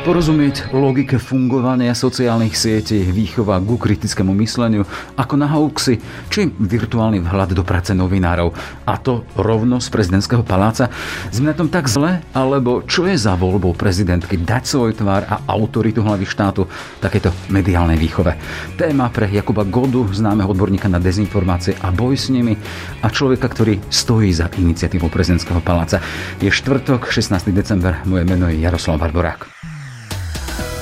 Porozumieť 0.00 0.72
logike 0.72 1.20
fungovania 1.20 1.92
sociálnych 1.92 2.56
sietí, 2.56 3.04
výchova 3.04 3.60
ku 3.60 3.76
kritickému 3.76 4.32
mysleniu, 4.40 4.88
ako 5.12 5.34
na 5.36 5.44
hoaxy, 5.44 6.00
či 6.32 6.48
virtuálny 6.48 7.20
vhľad 7.20 7.52
do 7.52 7.60
práce 7.60 7.92
novinárov. 7.92 8.48
A 8.88 8.96
to 8.96 9.28
rovno 9.36 9.76
z 9.76 9.92
prezidentského 9.92 10.40
paláca. 10.40 10.88
Sme 11.28 11.52
na 11.52 11.54
tom 11.54 11.68
tak 11.68 11.84
zle? 11.84 12.24
Alebo 12.32 12.80
čo 12.88 13.04
je 13.04 13.12
za 13.12 13.36
voľbou 13.36 13.76
prezidentky 13.76 14.40
dať 14.40 14.72
svoj 14.72 14.96
tvár 14.96 15.28
a 15.28 15.44
autoritu 15.44 16.00
hlavy 16.00 16.24
štátu 16.24 16.64
takéto 17.04 17.28
mediálnej 17.52 18.00
výchove? 18.00 18.40
Téma 18.80 19.12
pre 19.12 19.28
Jakuba 19.28 19.68
Godu, 19.68 20.08
známeho 20.08 20.48
odborníka 20.48 20.88
na 20.88 20.96
dezinformácie 20.96 21.76
a 21.76 21.92
boj 21.92 22.16
s 22.16 22.32
nimi 22.32 22.56
a 23.04 23.12
človeka, 23.12 23.52
ktorý 23.52 23.76
stojí 23.92 24.32
za 24.32 24.48
iniciatívou 24.48 25.12
prezidentského 25.12 25.60
paláca. 25.60 26.00
Je 26.40 26.48
štvrtok, 26.48 27.12
16. 27.12 27.52
december, 27.52 28.00
moje 28.08 28.24
meno 28.24 28.48
je 28.48 28.64
Jaroslav 28.64 28.96
Barborák. 28.96 29.60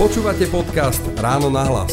Počúvate 0.00 0.48
podcast 0.48 1.04
Ráno 1.20 1.52
na 1.52 1.60
hlas. 1.60 1.92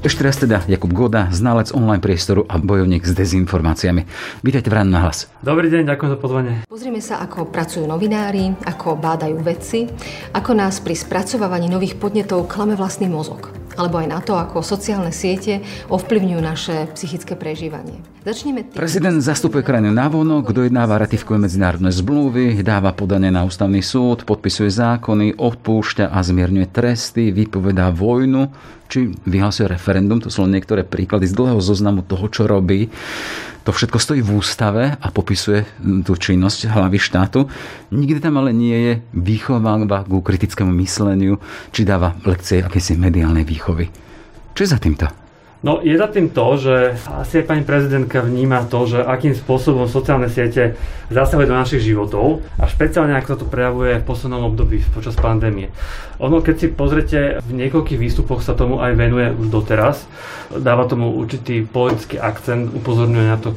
Ešte 0.00 0.24
raz 0.24 0.40
teda 0.40 0.64
Jakub 0.64 0.88
Goda, 0.96 1.28
znalec 1.28 1.76
online 1.76 2.00
priestoru 2.00 2.48
a 2.48 2.56
bojovník 2.56 3.04
s 3.04 3.12
dezinformáciami. 3.12 4.08
Vítajte 4.40 4.72
v 4.72 4.80
Ráno 4.80 4.96
na 4.96 5.04
hlas. 5.04 5.28
Dobrý 5.44 5.68
deň, 5.68 5.92
ďakujem 5.92 6.10
za 6.16 6.18
pozvanie. 6.24 6.52
Pozrieme 6.64 7.04
sa, 7.04 7.20
ako 7.20 7.52
pracujú 7.52 7.84
novinári, 7.84 8.56
ako 8.64 8.96
bádajú 8.96 9.44
vedci, 9.44 9.84
ako 10.32 10.56
nás 10.56 10.80
pri 10.80 10.96
spracovávaní 10.96 11.68
nových 11.68 12.00
podnetov 12.00 12.48
klame 12.48 12.72
vlastný 12.72 13.12
mozog 13.12 13.52
alebo 13.78 14.02
aj 14.02 14.08
na 14.10 14.18
to, 14.18 14.34
ako 14.34 14.60
sociálne 14.60 15.14
siete 15.14 15.62
ovplyvňujú 15.86 16.40
naše 16.42 16.90
psychické 16.98 17.38
prežívanie. 17.38 18.02
Začneme 18.26 18.66
tým... 18.66 18.74
Prezident 18.74 19.22
zastupuje 19.22 19.62
krajinu 19.62 19.94
návonok, 19.94 20.50
dojednáva, 20.50 20.98
ratifikuje 20.98 21.46
medzinárodné 21.46 21.94
zmluvy, 21.94 22.60
dáva 22.66 22.90
podanie 22.90 23.30
na 23.30 23.46
ústavný 23.46 23.80
súd, 23.80 24.26
podpisuje 24.26 24.68
zákony, 24.68 25.38
odpúšťa 25.38 26.10
a 26.10 26.18
zmierňuje 26.18 26.66
tresty, 26.68 27.30
vypovedá 27.30 27.94
vojnu, 27.94 28.50
či 28.90 29.14
vyhlasuje 29.24 29.70
referendum. 29.70 30.18
To 30.20 30.28
sú 30.28 30.44
len 30.44 30.58
niektoré 30.58 30.82
príklady 30.82 31.30
z 31.30 31.38
dlhého 31.38 31.62
zoznamu 31.62 32.02
toho, 32.02 32.26
čo 32.28 32.50
robí. 32.50 32.90
To 33.68 33.76
všetko 33.76 34.00
stojí 34.00 34.24
v 34.24 34.40
ústave 34.40 34.96
a 34.96 35.06
popisuje 35.12 35.68
tú 36.00 36.16
činnosť 36.16 36.72
hlavy 36.72 36.96
štátu. 36.96 37.52
Nikdy 37.92 38.16
tam 38.24 38.40
ale 38.40 38.56
nie 38.56 38.72
je 38.72 38.92
výchová 39.12 39.76
ku 40.08 40.24
kritickému 40.24 40.72
mysleniu, 40.80 41.36
či 41.68 41.84
dáva 41.84 42.16
lekcie 42.24 42.64
akési 42.64 42.96
mediálnej 42.96 43.44
výchovy. 43.44 43.92
Čo 44.56 44.60
je 44.64 44.72
za 44.72 44.80
týmto? 44.80 45.27
No 45.58 45.82
je 45.82 45.98
za 45.98 46.06
tým 46.06 46.30
to, 46.30 46.54
že 46.54 46.94
asi 47.10 47.42
aj 47.42 47.50
pani 47.50 47.66
prezidentka 47.66 48.22
vníma 48.22 48.70
to, 48.70 48.86
že 48.86 49.02
akým 49.02 49.34
spôsobom 49.34 49.90
sociálne 49.90 50.30
siete 50.30 50.78
zasahujú 51.10 51.50
do 51.50 51.58
našich 51.58 51.82
životov 51.82 52.46
a 52.62 52.70
špeciálne 52.70 53.18
ako 53.18 53.42
to 53.42 53.46
prejavuje 53.50 53.98
v 53.98 54.06
poslednom 54.06 54.46
období 54.54 54.78
počas 54.94 55.18
pandémie. 55.18 55.74
Ono, 56.22 56.38
keď 56.38 56.54
si 56.54 56.66
pozrete, 56.70 57.42
v 57.42 57.50
niekoľkých 57.58 57.98
výstupoch 57.98 58.38
sa 58.38 58.54
tomu 58.54 58.78
aj 58.78 58.94
venuje 58.94 59.34
už 59.34 59.50
doteraz, 59.50 60.06
dáva 60.54 60.86
tomu 60.86 61.10
určitý 61.14 61.66
politický 61.66 62.22
akcent, 62.22 62.70
upozorňuje 62.74 63.26
na 63.26 63.38
to, 63.38 63.50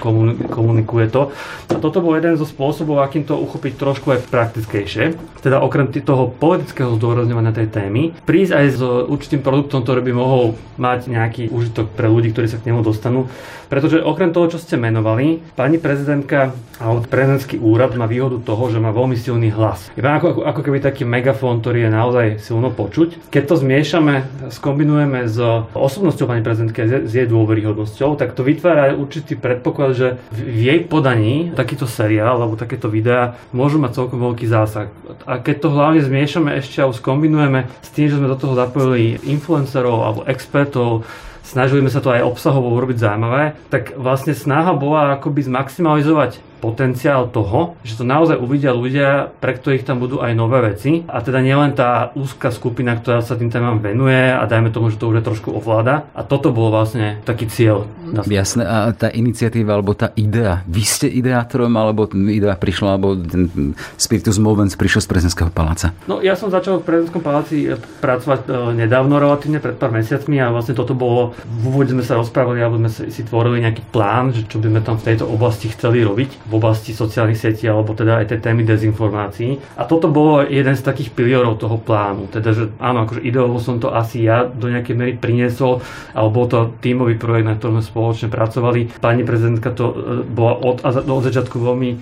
komunikuje 0.50 1.06
to. 1.09 1.29
A 1.69 1.78
toto 1.78 2.01
bol 2.01 2.17
jeden 2.17 2.34
zo 2.34 2.50
spôsobov, 2.50 3.01
akým 3.01 3.29
to 3.29 3.38
uchopiť 3.38 3.73
trošku 3.78 4.09
aj 4.13 4.25
praktickejšie. 4.29 5.17
Teda 5.41 5.61
okrem 5.61 5.90
toho 5.91 6.34
politického 6.34 6.97
zdôrazňovania 6.97 7.53
tej 7.53 7.69
témy, 7.69 8.13
prísť 8.25 8.53
aj 8.57 8.66
s 8.73 8.81
určitým 8.81 9.41
produktom, 9.45 9.85
ktorý 9.85 10.01
by 10.06 10.13
mohol 10.17 10.57
mať 10.81 11.09
nejaký 11.09 11.44
užitok 11.50 11.91
pre 11.94 12.07
ľudí, 12.07 12.31
ktorí 12.31 12.47
sa 12.47 12.57
k 12.57 12.72
nemu 12.72 12.81
dostanú. 12.81 13.28
Pretože 13.72 14.03
okrem 14.03 14.35
toho, 14.35 14.52
čo 14.52 14.59
ste 14.59 14.75
menovali, 14.75 15.40
pani 15.56 15.79
prezidentka 15.79 16.52
alebo 16.81 17.06
prezidentský 17.06 17.62
úrad 17.62 17.94
má 17.94 18.09
výhodu 18.09 18.41
toho, 18.41 18.68
že 18.68 18.81
má 18.81 18.90
veľmi 18.91 19.16
silný 19.16 19.53
hlas. 19.53 19.94
Je 19.94 20.02
ako, 20.02 20.44
ako 20.44 20.62
keby 20.66 20.81
taký 20.81 21.06
megafón, 21.06 21.62
ktorý 21.62 21.88
je 21.88 21.91
naozaj 21.94 22.28
silno 22.41 22.74
počuť. 22.74 23.31
Keď 23.31 23.44
to 23.47 23.56
zmiešame, 23.62 24.28
skombinujeme 24.50 25.29
s 25.29 25.38
osobnosťou 25.72 26.25
pani 26.25 26.41
prezidentky, 26.41 27.07
s 27.07 27.13
jej 27.13 27.29
dôveryhodnosťou, 27.29 28.18
tak 28.18 28.34
to 28.34 28.41
vytvára 28.41 28.97
určitý 28.97 29.38
predpoklad, 29.38 29.94
že 29.94 30.08
v 30.34 30.68
jej 30.68 30.79
podaní 30.84 31.53
takýto 31.53 31.85
seriál 31.85 32.41
alebo 32.41 32.59
takéto 32.59 32.90
videá 32.90 33.38
môžu 33.53 33.78
mať 33.78 34.02
celkom 34.02 34.19
veľký 34.19 34.50
zásah. 34.50 34.90
A 35.23 35.40
keď 35.40 35.56
to 35.63 35.69
hlavne 35.72 36.02
zmiešame 36.02 36.59
ešte 36.59 36.81
a 36.81 36.90
skombinujeme 36.90 37.69
s 37.79 37.90
tým, 37.94 38.09
že 38.09 38.18
sme 38.18 38.28
do 38.28 38.35
toho 38.35 38.58
zapojili 38.58 39.22
influencerov 39.22 39.97
alebo 40.02 40.22
expertov, 40.25 41.06
snažili 41.51 41.84
sme 41.84 41.91
sa 41.91 42.00
to 42.00 42.16
aj 42.16 42.23
obsahovo 42.23 42.72
urobiť 42.72 43.03
zaujímavé, 43.03 43.59
tak 43.67 43.91
vlastne 44.00 44.31
snaha 44.31 44.72
bola 44.72 45.19
akoby 45.19 45.44
zmaximalizovať 45.44 46.50
potenciál 46.61 47.27
toho, 47.33 47.73
že 47.81 47.97
to 47.97 48.05
naozaj 48.05 48.38
uvidia 48.38 48.72
ľudia, 48.72 49.33
pre 49.41 49.57
ktorých 49.57 49.83
tam 49.83 49.97
budú 49.97 50.22
aj 50.22 50.31
nové 50.38 50.61
veci. 50.61 51.01
A 51.09 51.25
teda 51.25 51.41
nielen 51.41 51.73
tá 51.73 52.13
úzka 52.13 52.53
skupina, 52.53 52.94
ktorá 52.94 53.25
sa 53.25 53.33
tým 53.33 53.49
témam 53.49 53.81
venuje 53.81 54.29
a 54.29 54.45
dajme 54.45 54.69
tomu, 54.69 54.94
že 54.94 55.01
to 55.01 55.09
už 55.09 55.25
trošku 55.25 55.49
ovláda. 55.51 56.05
A 56.13 56.22
toto 56.22 56.53
bol 56.53 56.69
vlastne 56.69 57.17
taký 57.25 57.49
cieľ. 57.49 57.89
Jasné, 58.29 58.63
a 58.67 58.94
tá 58.94 59.09
iniciatíva 59.09 59.73
alebo 59.73 59.97
tá 59.97 60.13
idea, 60.13 60.61
vy 60.69 60.83
ste 60.83 61.07
ideátorom, 61.09 61.72
alebo 61.73 62.05
idea 62.11 62.53
prišla, 62.53 62.88
alebo 62.95 63.16
ten 63.17 63.73
Spiritus 63.95 64.38
Movens 64.38 64.75
prišiel 64.75 65.01
z 65.01 65.07
prezidentského 65.09 65.49
paláca? 65.49 65.95
No 66.05 66.19
ja 66.19 66.35
som 66.35 66.51
začal 66.51 66.83
v 66.83 66.88
prezidentskom 66.88 67.23
paláci 67.23 67.72
pracovať 68.03 68.39
e, 68.45 68.51
nedávno 68.83 69.16
relatívne, 69.17 69.63
pred 69.63 69.79
pár 69.79 69.95
mesiacmi 69.95 70.38
a 70.43 70.51
vlastne 70.51 70.75
toto 70.75 70.91
bolo, 70.91 71.33
v 71.47 71.63
úvode 71.72 71.95
sme 71.95 72.03
sa 72.03 72.19
rozprávali, 72.19 72.59
alebo 72.59 72.78
sme 72.83 73.09
si 73.09 73.22
tvorili 73.23 73.63
nejaký 73.63 73.88
plán, 73.89 74.35
že 74.35 74.43
čo 74.45 74.59
by 74.59 74.67
sme 74.67 74.81
tam 74.83 74.99
v 74.99 75.07
tejto 75.07 75.25
oblasti 75.25 75.72
chceli 75.72 76.03
robiť 76.03 76.50
v 76.51 76.59
oblasti 76.59 76.91
sociálnych 76.91 77.39
sietí 77.39 77.63
alebo 77.72 77.95
teda 77.95 78.19
aj 78.19 78.35
tej 78.35 78.39
témy 78.44 78.67
dezinformácií. 78.67 79.79
A 79.79 79.88
toto 79.88 80.12
bolo 80.12 80.44
jeden 80.44 80.75
z 80.75 80.84
takých 80.84 81.16
pilierov 81.16 81.56
toho 81.56 81.79
plánu. 81.79 82.28
Teda, 82.28 82.51
že 82.51 82.67
áno, 82.75 83.07
akože 83.07 83.23
ideovo 83.23 83.56
som 83.63 83.79
to 83.79 83.95
asi 83.95 84.28
ja 84.28 84.44
do 84.44 84.67
nejakej 84.67 84.95
miery 85.00 85.13
priniesol, 85.16 85.79
alebo 86.11 86.44
bol 86.44 86.45
to 86.51 86.59
tímový 86.84 87.16
projekt, 87.16 87.47
na 87.47 87.56
ktorom 87.56 87.79
sme 87.79 87.88
spoločne 87.88 88.28
pracovali. 88.28 89.00
Pani 89.00 89.23
prezidentka 89.23 89.72
to 89.72 89.85
e, 89.88 89.95
bola 90.28 90.59
od, 90.59 90.84
od 90.84 91.23
začiatku 91.23 91.56
veľmi 91.56 91.90
e, 91.95 91.97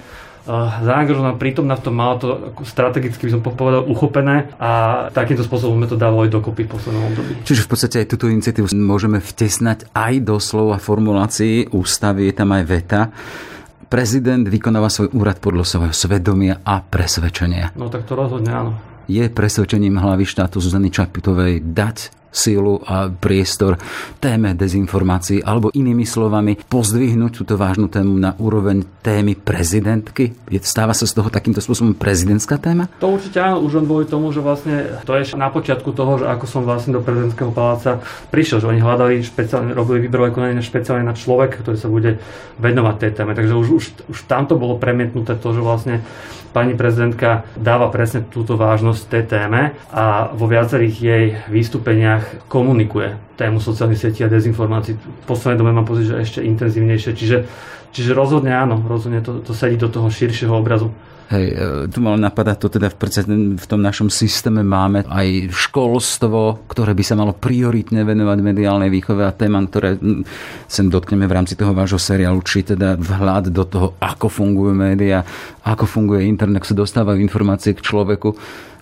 zaangažovaná, 0.81 1.38
prítomná 1.38 1.77
v 1.77 1.83
tom, 1.85 1.93
mala 1.93 2.17
to 2.17 2.57
strategicky 2.65 3.29
by 3.29 3.31
som 3.38 3.41
povedal 3.45 3.85
uchopené 3.85 4.49
a 4.57 4.71
takýmto 5.13 5.45
spôsobom 5.45 5.77
sme 5.77 5.88
to 5.91 5.99
dávali 5.99 6.25
dokopy 6.33 6.65
v 6.65 6.73
poslednom 6.73 7.05
období. 7.13 7.45
Čiže 7.45 7.65
v 7.65 7.69
podstate 7.69 7.95
aj 8.01 8.07
túto 8.17 8.25
iniciatívu 8.33 8.65
môžeme 8.81 9.21
vtesnať 9.21 9.93
aj 9.93 10.13
do 10.25 10.41
slov 10.41 10.73
a 10.73 10.81
formulácií 10.81 11.69
ústavy, 11.69 12.31
je 12.31 12.33
tam 12.33 12.49
aj 12.55 12.63
veta, 12.65 13.13
prezident 13.89 14.45
vykonáva 14.45 14.88
svoj 14.88 15.11
úrad 15.17 15.41
podľa 15.41 15.66
svojho 15.66 15.95
svedomia 15.97 16.61
a 16.61 16.79
presvedčenia. 16.79 17.73
No 17.73 17.89
tak 17.89 18.05
to 18.05 18.13
rozhodne 18.13 18.53
áno. 18.53 18.72
Je 19.09 19.25
presvedčením 19.25 19.97
hlavy 19.97 20.22
štátu 20.23 20.61
Zuzany 20.61 20.94
Čaputovej 20.94 21.66
dať 21.66 22.19
sílu 22.29 22.81
a 22.85 23.09
priestor 23.09 23.78
téme 24.22 24.53
dezinformácií 24.53 25.41
alebo 25.41 25.73
inými 25.73 26.06
slovami 26.06 26.57
pozdvihnúť 26.69 27.31
túto 27.44 27.57
vážnu 27.57 27.89
tému 27.89 28.15
na 28.18 28.38
úroveň 28.38 28.86
témy 29.01 29.33
prezidentky? 29.36 30.33
Stáva 30.62 30.94
sa 30.94 31.09
z 31.09 31.18
toho 31.18 31.30
takýmto 31.33 31.62
spôsobom 31.62 31.98
prezidentská 31.98 32.62
téma? 32.62 32.88
To 33.01 33.18
určite 33.18 33.42
áno, 33.42 33.65
už 33.65 33.81
len 33.81 33.86
boli 33.89 34.06
tomu, 34.06 34.30
že 34.30 34.42
vlastne 34.42 35.01
to 35.06 35.18
je 35.18 35.33
na 35.33 35.50
počiatku 35.50 35.89
toho, 35.94 36.21
že 36.21 36.25
ako 36.30 36.45
som 36.45 36.62
vlastne 36.65 36.95
do 36.98 37.01
prezidentského 37.01 37.50
paláca 37.50 38.01
prišiel, 38.30 38.62
že 38.62 38.69
oni 38.69 38.81
hľadali 38.81 39.21
špeciálne, 39.25 39.74
robili 39.74 40.06
výberové 40.06 40.33
konanie 40.33 40.62
špeciálne 40.62 41.06
na 41.06 41.18
človek, 41.18 41.62
ktorý 41.65 41.77
sa 41.77 41.89
bude 41.89 42.21
venovať 42.62 42.95
tej 42.98 43.12
téme. 43.18 43.31
Takže 43.33 43.53
už, 43.56 43.68
už, 43.74 43.86
už 44.12 44.18
tamto 44.30 44.59
bolo 44.59 44.77
premietnuté 44.77 45.33
to, 45.39 45.56
že 45.56 45.62
vlastne 45.63 46.06
pani 46.50 46.74
prezidentka 46.74 47.45
dáva 47.53 47.94
presne 47.94 48.25
túto 48.25 48.57
vážnosť 48.57 49.01
tej 49.06 49.24
téme 49.30 49.62
a 49.94 50.33
vo 50.33 50.50
viacerých 50.50 50.95
jej 50.98 51.25
výstupeniach 51.48 52.19
médiách 52.19 52.51
komunikuje 52.51 53.16
tému 53.39 53.63
sociálnych 53.63 54.00
sietí 54.00 54.21
a 54.27 54.30
dezinformácií. 54.30 55.00
V 55.00 55.25
poslednej 55.25 55.63
dobe 55.63 55.71
mám 55.71 55.88
pocit, 55.88 56.12
že 56.12 56.19
ešte 56.19 56.39
intenzívnejšie. 56.44 57.16
Čiže, 57.16 57.38
čiže 57.95 58.12
rozhodne 58.12 58.51
áno, 58.51 58.83
rozhodne 58.83 59.24
to, 59.24 59.39
to 59.39 59.56
sedí 59.56 59.80
do 59.80 59.88
toho 59.88 60.12
širšieho 60.12 60.51
obrazu. 60.51 60.92
Hej, 61.30 61.45
e, 61.54 61.86
tu 61.94 62.01
mal 62.01 62.18
napadať 62.18 62.57
to 62.57 62.68
teda 62.74 62.89
v, 62.89 62.98
v 63.54 63.66
tom 63.69 63.86
našom 63.86 64.10
systéme 64.10 64.66
máme 64.66 65.06
aj 65.06 65.54
školstvo, 65.54 66.66
ktoré 66.66 66.98
by 66.98 67.04
sa 67.06 67.13
malo 67.13 67.38
prioritne 67.38 68.01
venovať 68.01 68.38
mediálnej 68.42 68.89
výchove 68.89 69.22
a 69.22 69.30
témam, 69.30 69.69
ktoré 69.69 69.94
sem 70.65 70.89
dotkneme 70.89 71.30
v 71.30 71.36
rámci 71.38 71.54
toho 71.54 71.69
vášho 71.69 72.01
seriálu, 72.01 72.42
či 72.42 72.65
teda 72.65 72.98
vhľad 72.98 73.54
do 73.54 73.62
toho, 73.62 73.88
ako 74.01 74.25
fungujú 74.25 74.74
médiá, 74.74 75.22
ako 75.62 75.86
funguje 75.86 76.25
internet, 76.25 76.65
ako 76.65 76.74
sa 76.74 76.81
dostávajú 76.81 77.22
informácie 77.22 77.77
k 77.77 77.86
človeku. 77.86 78.33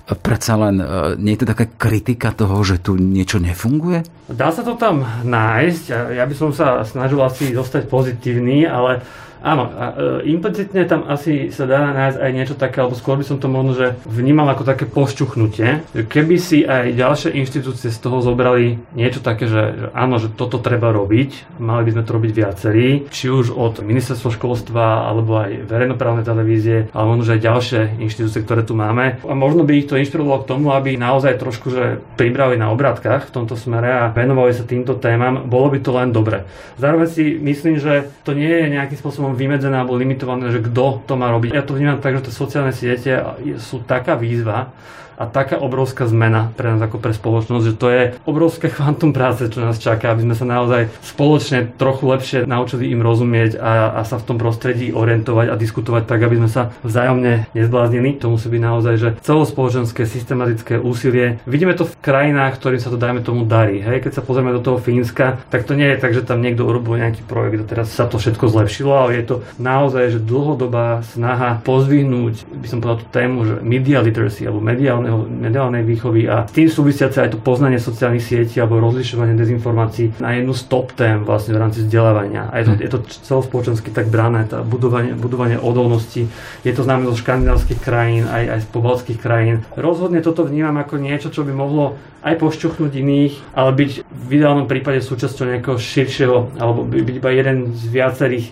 Predsa 0.08 0.56
len 0.56 0.80
e, 0.80 0.86
nie 1.20 1.36
je 1.36 1.44
to 1.44 1.52
taká 1.52 1.68
kritika 1.68 2.32
toho, 2.32 2.64
že 2.64 2.80
tu 2.80 2.96
niečo 2.96 3.44
nefunguje? 3.44 4.08
Dá 4.32 4.56
sa 4.56 4.64
to 4.64 4.80
tam 4.80 5.04
nájsť. 5.28 6.16
Ja 6.16 6.24
by 6.24 6.36
som 6.36 6.56
sa 6.56 6.80
snažil 6.88 7.20
asi 7.20 7.52
zostať 7.52 7.92
pozitívny, 7.92 8.64
ale 8.64 9.04
Áno, 9.42 9.70
a, 9.70 9.86
e, 10.24 10.34
implicitne 10.34 10.84
tam 10.86 11.06
asi 11.08 11.50
sa 11.54 11.70
dá 11.70 11.94
nájsť 11.94 12.18
aj 12.20 12.32
niečo 12.34 12.56
také, 12.58 12.82
alebo 12.84 12.98
skôr 12.98 13.18
by 13.20 13.26
som 13.26 13.38
to 13.38 13.48
možno, 13.50 13.74
že 13.78 13.88
vnímal 14.06 14.50
ako 14.52 14.64
také 14.66 14.86
pošťuchnutie. 14.90 15.88
Keby 16.08 16.36
si 16.38 16.64
aj 16.66 16.94
ďalšie 16.98 17.36
inštitúcie 17.38 17.90
z 17.90 18.00
toho 18.00 18.22
zobrali 18.22 18.78
niečo 18.94 19.22
také, 19.22 19.50
že, 19.50 19.64
že 19.78 19.88
áno, 19.94 20.18
že 20.22 20.34
toto 20.34 20.62
treba 20.62 20.94
robiť, 20.94 21.60
mali 21.62 21.88
by 21.88 21.92
sme 21.98 22.04
to 22.04 22.16
robiť 22.16 22.32
viacerí, 22.34 22.88
či 23.10 23.28
už 23.32 23.54
od 23.54 23.82
ministerstva 23.82 24.30
školstva, 24.34 25.10
alebo 25.10 25.42
aj 25.42 25.68
verejnoprávne 25.68 26.24
televízie, 26.24 26.90
ale 26.94 27.06
možno, 27.10 27.24
že 27.28 27.36
aj 27.38 27.46
ďalšie 27.48 27.82
inštitúcie, 28.04 28.44
ktoré 28.44 28.62
tu 28.64 28.78
máme. 28.78 29.20
A 29.24 29.34
možno 29.34 29.64
by 29.64 29.74
ich 29.78 29.90
to 29.90 30.00
inšpirovalo 30.00 30.44
k 30.44 30.50
tomu, 30.50 30.72
aby 30.72 30.96
naozaj 30.96 31.40
trošku 31.42 31.70
že 31.74 32.00
pribrali 32.16 32.56
na 32.56 32.72
obratkách 32.72 33.28
v 33.28 33.34
tomto 33.34 33.60
smere 33.60 33.92
a 33.92 34.12
venovali 34.14 34.56
sa 34.56 34.64
týmto 34.64 34.96
témam. 34.96 35.46
Bolo 35.48 35.74
by 35.74 35.80
to 35.84 35.92
len 35.92 36.10
dobre. 36.16 36.48
Zároveň 36.80 37.08
si 37.10 37.36
myslím, 37.40 37.82
že 37.82 38.10
to 38.24 38.32
nie 38.32 38.48
je 38.48 38.74
nejakým 38.74 38.98
spôsobom 38.98 39.27
spôsobom 39.28 39.36
vymedzené 39.36 39.76
alebo 39.76 40.00
limitované, 40.00 40.48
že 40.48 40.64
kto 40.64 41.04
to 41.04 41.14
má 41.20 41.28
robiť. 41.36 41.52
Ja 41.52 41.68
to 41.68 41.76
vnímam 41.76 42.00
tak, 42.00 42.16
že 42.16 42.32
tie 42.32 42.34
sociálne 42.34 42.72
siete 42.72 43.12
sú 43.60 43.84
taká 43.84 44.16
výzva, 44.16 44.72
a 45.18 45.26
taká 45.26 45.58
obrovská 45.58 46.06
zmena 46.06 46.54
pre 46.54 46.70
nás 46.70 46.82
ako 46.82 47.02
pre 47.02 47.12
spoločnosť, 47.12 47.66
že 47.66 47.76
to 47.76 47.88
je 47.90 48.04
obrovské 48.30 48.70
kvantum 48.76 49.12
práce, 49.12 49.50
čo 49.50 49.66
nás 49.66 49.82
čaká, 49.82 50.14
aby 50.14 50.24
sme 50.24 50.36
sa 50.38 50.46
naozaj 50.46 50.94
spoločne 51.02 51.74
trochu 51.76 52.06
lepšie 52.06 52.38
naučili 52.46 52.94
im 52.94 53.02
rozumieť 53.02 53.58
a, 53.58 53.98
a 53.98 54.02
sa 54.06 54.22
v 54.22 54.28
tom 54.30 54.38
prostredí 54.38 54.94
orientovať 54.94 55.50
a 55.50 55.60
diskutovať 55.60 56.04
tak, 56.06 56.22
aby 56.22 56.38
sme 56.46 56.50
sa 56.50 56.70
vzájomne 56.86 57.50
nezbláznili. 57.58 58.22
To 58.22 58.38
musí 58.38 58.48
byť 58.48 58.62
naozaj, 58.62 58.96
že 59.02 59.10
celospoločenské 59.26 60.06
systematické 60.06 60.78
úsilie. 60.78 61.42
Vidíme 61.50 61.74
to 61.74 61.90
v 61.90 61.98
krajinách, 62.00 62.62
ktorým 62.62 62.82
sa 62.82 62.94
to 62.94 63.02
dajme 63.02 63.26
tomu 63.26 63.44
darí. 63.44 63.82
Hej? 63.82 64.06
Keď 64.06 64.22
sa 64.22 64.26
pozrieme 64.26 64.54
do 64.54 64.62
toho 64.62 64.78
Fínska, 64.78 65.42
tak 65.50 65.66
to 65.66 65.74
nie 65.74 65.90
je 65.96 66.02
tak, 66.02 66.14
že 66.14 66.24
tam 66.24 66.40
niekto 66.40 66.64
urobil 66.64 67.02
nejaký 67.02 67.26
projekt 67.26 67.66
a 67.66 67.70
teraz 67.70 67.90
sa 67.90 68.06
to 68.06 68.22
všetko 68.22 68.54
zlepšilo, 68.54 68.94
ale 68.94 69.18
je 69.18 69.26
to 69.26 69.36
naozaj, 69.58 70.14
že 70.14 70.20
dlhodobá 70.22 71.02
snaha 71.02 71.60
pozvihnúť, 71.66 72.46
by 72.54 72.68
som 72.70 72.80
povedal 72.84 73.02
tú 73.02 73.08
tému, 73.10 73.38
že 73.48 73.54
media 73.66 74.00
literacy 74.04 74.46
alebo 74.46 74.62
mediálne 74.62 75.07
mediálnej 75.16 75.88
výchovy 75.88 76.28
a 76.28 76.44
s 76.44 76.54
tým 76.54 76.68
súvisiace 76.68 77.24
aj 77.24 77.38
to 77.38 77.40
poznanie 77.40 77.80
sociálnych 77.80 78.26
sietí 78.26 78.60
alebo 78.60 78.84
rozlišovanie 78.84 79.38
dezinformácií 79.40 80.20
na 80.20 80.36
jednu 80.36 80.52
stop 80.52 80.92
tém 80.98 81.24
vlastne 81.24 81.56
v 81.56 81.62
rámci 81.64 81.88
vzdelávania. 81.88 82.52
A 82.52 82.60
je 82.60 82.66
to, 82.68 82.74
hm. 82.76 82.82
je 82.84 82.90
to 82.92 83.00
celospoločensky 83.24 83.90
tak 83.96 84.12
brané, 84.12 84.44
tá 84.50 84.66
budovanie, 84.66 85.16
budovanie 85.16 85.56
odolnosti. 85.56 86.28
Je 86.68 86.74
to 86.76 86.84
známe 86.84 87.08
zo 87.08 87.16
škandinávskych 87.16 87.80
krajín, 87.80 88.28
aj, 88.28 88.44
aj 88.58 88.60
z 88.64 88.68
pobalských 88.74 89.20
krajín. 89.22 89.64
Rozhodne 89.80 90.20
toto 90.20 90.44
vnímam 90.44 90.76
ako 90.84 91.00
niečo, 91.00 91.32
čo 91.32 91.48
by 91.48 91.54
mohlo 91.56 91.96
aj 92.26 92.36
pošťuchnúť 92.42 92.92
iných, 92.92 93.34
ale 93.56 93.72
byť 93.78 93.92
v 94.04 94.30
ideálnom 94.36 94.68
prípade 94.68 95.00
súčasťou 95.00 95.48
nejakého 95.54 95.78
širšieho, 95.80 96.60
alebo 96.60 96.84
byť 96.84 97.16
iba 97.24 97.30
jeden 97.32 97.72
z 97.72 97.84
viacerých 97.88 98.46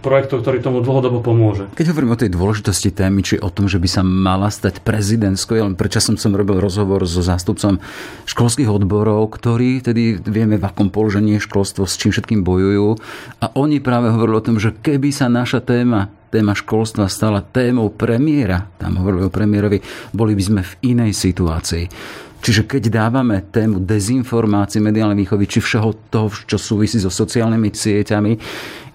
projektov, 0.00 0.40
ktorý 0.40 0.64
tomu 0.64 0.80
dlhodobo 0.80 1.20
pomôže. 1.20 1.68
Keď 1.76 1.92
hovorím 1.92 2.16
o 2.16 2.20
tej 2.20 2.32
dôležitosti 2.32 2.88
témy, 2.90 3.20
či 3.20 3.36
o 3.36 3.52
tom, 3.52 3.68
že 3.68 3.76
by 3.76 3.88
sa 3.88 4.00
mala 4.00 4.48
stať 4.48 4.80
prezidentskou, 4.80 5.60
ja 5.60 5.68
len 5.68 5.76
predčasom 6.00 6.16
som 6.16 6.32
robil 6.32 6.56
rozhovor 6.56 7.04
so 7.04 7.20
zástupcom 7.20 7.76
školských 8.24 8.72
odborov, 8.72 9.36
ktorí 9.36 9.84
tedy 9.84 10.16
vieme, 10.16 10.56
v 10.56 10.64
akom 10.64 10.88
položení 10.88 11.36
je 11.36 11.44
školstvo, 11.44 11.84
s 11.84 12.00
čím 12.00 12.08
všetkým 12.08 12.40
bojujú. 12.40 12.96
A 13.44 13.52
oni 13.52 13.84
práve 13.84 14.08
hovorili 14.08 14.40
o 14.40 14.46
tom, 14.48 14.56
že 14.56 14.72
keby 14.72 15.12
sa 15.12 15.28
naša 15.28 15.60
téma 15.60 16.08
téma 16.32 16.56
školstva 16.56 17.10
stala 17.10 17.44
témou 17.44 17.92
premiéra, 17.92 18.70
tam 18.80 19.02
hovorili 19.02 19.28
o 19.28 19.34
premiérovi, 19.34 19.82
boli 20.14 20.32
by 20.38 20.42
sme 20.46 20.60
v 20.62 20.72
inej 20.94 21.12
situácii. 21.12 21.84
Čiže 22.40 22.64
keď 22.64 22.88
dávame 22.88 23.44
tému 23.50 23.82
dezinformácií, 23.82 24.80
mediálnej 24.80 25.26
výchovy, 25.26 25.44
či 25.44 25.58
všeho 25.60 26.08
toho, 26.08 26.30
čo 26.46 26.56
súvisí 26.56 27.02
so 27.02 27.10
sociálnymi 27.10 27.68
sieťami, 27.74 28.32